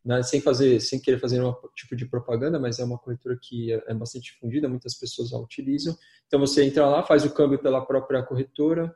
né? 0.03 0.23
sem, 0.23 0.41
fazer, 0.41 0.79
sem 0.79 0.99
querer 0.99 1.19
fazer 1.19 1.41
um 1.41 1.53
tipo 1.75 1.95
de 1.95 2.05
propaganda, 2.05 2.59
mas 2.59 2.79
é 2.79 2.83
uma 2.83 2.97
corretora 2.97 3.37
que 3.41 3.71
é, 3.71 3.83
é 3.87 3.93
bastante 3.93 4.31
difundida, 4.31 4.67
muitas 4.67 4.95
pessoas 4.95 5.33
a 5.33 5.37
utilizam. 5.37 5.97
Então, 6.27 6.39
você 6.39 6.63
entra 6.63 6.85
lá, 6.85 7.03
faz 7.03 7.25
o 7.25 7.33
câmbio 7.33 7.59
pela 7.59 7.85
própria 7.85 8.23
corretora, 8.23 8.93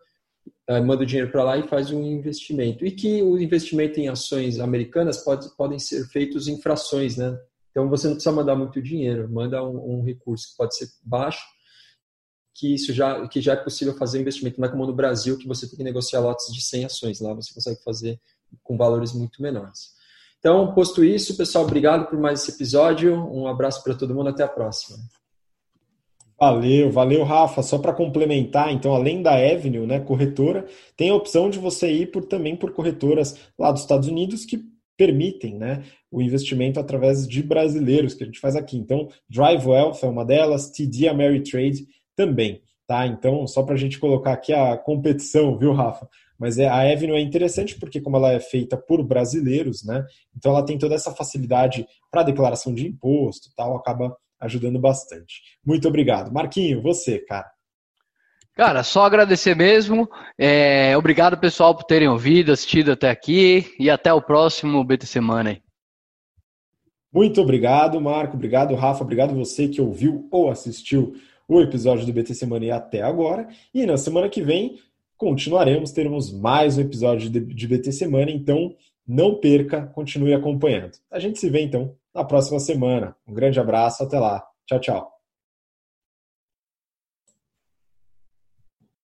é, 0.67 0.79
manda 0.81 1.03
o 1.03 1.05
dinheiro 1.05 1.31
para 1.31 1.43
lá 1.43 1.57
e 1.57 1.67
faz 1.67 1.91
um 1.91 2.03
investimento. 2.03 2.85
E 2.85 2.91
que 2.91 3.21
o 3.21 3.39
investimento 3.39 3.99
em 3.99 4.09
ações 4.09 4.59
americanas 4.59 5.17
pode, 5.17 5.49
podem 5.55 5.79
ser 5.79 6.05
feitos 6.07 6.47
em 6.47 6.61
frações, 6.61 7.17
né? 7.17 7.37
Então 7.71 7.89
você 7.89 8.07
não 8.07 8.15
precisa 8.15 8.33
mandar 8.33 8.55
muito 8.55 8.81
dinheiro, 8.81 9.29
manda 9.29 9.61
um, 9.63 9.97
um 9.97 10.03
recurso 10.03 10.49
que 10.49 10.57
pode 10.57 10.77
ser 10.77 10.87
baixo, 11.03 11.45
que 12.53 12.73
isso 12.73 12.93
já 12.93 13.27
que 13.27 13.41
já 13.41 13.51
é 13.51 13.57
possível 13.57 13.93
fazer 13.97 14.21
investimento. 14.21 14.59
Não 14.59 14.67
é 14.67 14.71
como 14.71 14.87
no 14.87 14.95
Brasil 14.95 15.37
que 15.37 15.47
você 15.47 15.67
tem 15.67 15.75
que 15.77 15.83
negociar 15.83 16.21
lotes 16.21 16.53
de 16.53 16.63
100 16.63 16.85
ações, 16.85 17.19
lá 17.19 17.33
você 17.33 17.53
consegue 17.53 17.83
fazer 17.83 18.19
com 18.63 18.77
valores 18.77 19.11
muito 19.11 19.41
menores. 19.41 19.93
Então, 20.45 20.71
posto 20.75 21.03
isso, 21.03 21.35
pessoal, 21.35 21.63
obrigado 21.63 22.07
por 22.07 22.19
mais 22.19 22.43
esse 22.43 22.51
episódio. 22.51 23.15
Um 23.15 23.47
abraço 23.47 23.83
para 23.83 23.95
todo 23.95 24.13
mundo, 24.13 24.29
até 24.29 24.43
a 24.43 24.47
próxima. 24.47 24.95
Valeu, 26.39 26.91
valeu, 26.91 27.23
Rafa. 27.23 27.63
Só 27.63 27.79
para 27.79 27.91
complementar, 27.91 28.71
então, 28.71 28.93
além 28.93 29.23
da 29.23 29.33
Avenue, 29.33 29.87
né, 29.87 29.99
corretora, 29.99 30.67
tem 30.95 31.09
a 31.09 31.15
opção 31.15 31.49
de 31.49 31.57
você 31.57 31.91
ir 31.91 32.11
por, 32.11 32.25
também 32.25 32.55
por 32.55 32.73
corretoras 32.73 33.35
lá 33.57 33.71
dos 33.71 33.81
Estados 33.81 34.07
Unidos 34.07 34.45
que 34.45 34.63
permitem 34.95 35.55
né, 35.55 35.83
o 36.11 36.21
investimento 36.21 36.79
através 36.79 37.27
de 37.27 37.41
brasileiros, 37.41 38.13
que 38.13 38.21
a 38.21 38.27
gente 38.27 38.39
faz 38.39 38.55
aqui. 38.55 38.77
Então, 38.77 39.09
Drive 39.27 39.65
Wealth 39.65 40.03
é 40.03 40.05
uma 40.05 40.23
delas, 40.23 40.69
TD 40.69 41.07
Ameritrade 41.07 41.87
também. 42.15 42.61
Tá? 42.85 43.07
Então, 43.07 43.47
só 43.47 43.63
para 43.63 43.73
a 43.73 43.79
gente 43.79 43.97
colocar 43.97 44.33
aqui 44.33 44.53
a 44.53 44.77
competição, 44.77 45.57
viu, 45.57 45.73
Rafa? 45.73 46.07
Mas 46.37 46.57
é, 46.57 46.67
a 46.67 46.81
Avenue 46.81 47.15
é 47.15 47.21
interessante 47.21 47.79
porque, 47.79 48.01
como 48.01 48.17
ela 48.17 48.31
é 48.31 48.39
feita 48.39 48.77
por 48.77 49.03
brasileiros, 49.03 49.83
né? 49.83 50.05
Então 50.35 50.51
ela 50.51 50.65
tem 50.65 50.77
toda 50.77 50.95
essa 50.95 51.11
facilidade 51.11 51.87
para 52.11 52.23
declaração 52.23 52.73
de 52.73 52.87
imposto 52.87 53.49
tal, 53.55 53.75
acaba 53.75 54.15
ajudando 54.39 54.79
bastante. 54.79 55.41
Muito 55.65 55.87
obrigado. 55.87 56.31
Marquinho, 56.31 56.81
você, 56.81 57.19
cara. 57.19 57.49
Cara, 58.55 58.83
só 58.83 59.05
agradecer 59.05 59.53
mesmo. 59.53 60.09
É, 60.37 60.95
obrigado, 60.97 61.37
pessoal, 61.37 61.75
por 61.75 61.83
terem 61.83 62.07
ouvido, 62.07 62.53
assistido 62.53 62.93
até 62.93 63.09
aqui 63.09 63.73
e 63.77 63.89
até 63.89 64.13
o 64.13 64.21
próximo 64.21 64.83
BT 64.83 65.05
Semana. 65.05 65.59
Muito 67.11 67.41
obrigado, 67.41 67.99
Marco. 67.99 68.35
Obrigado, 68.35 68.73
Rafa. 68.75 69.03
Obrigado 69.03 69.35
você 69.35 69.67
que 69.67 69.81
ouviu 69.81 70.27
ou 70.31 70.49
assistiu 70.49 71.15
o 71.47 71.61
episódio 71.61 72.05
do 72.05 72.13
BT 72.13 72.33
Semana 72.33 72.75
até 72.75 73.01
agora. 73.01 73.47
E 73.73 73.85
na 73.85 73.97
semana 73.97 74.29
que 74.29 74.41
vem 74.41 74.79
continuaremos, 75.17 75.91
teremos 75.91 76.31
mais 76.31 76.77
um 76.77 76.81
episódio 76.81 77.29
de 77.29 77.67
BT 77.67 77.91
Semana, 77.91 78.31
então 78.31 78.75
não 79.07 79.35
perca, 79.35 79.85
continue 79.87 80.33
acompanhando. 80.33 80.97
A 81.11 81.19
gente 81.19 81.39
se 81.39 81.49
vê 81.49 81.61
então 81.61 81.95
na 82.13 82.23
próxima 82.23 82.59
semana. 82.59 83.15
Um 83.27 83.33
grande 83.33 83.59
abraço, 83.59 84.03
até 84.03 84.19
lá. 84.19 84.43
Tchau, 84.65 84.79
tchau. 84.79 85.14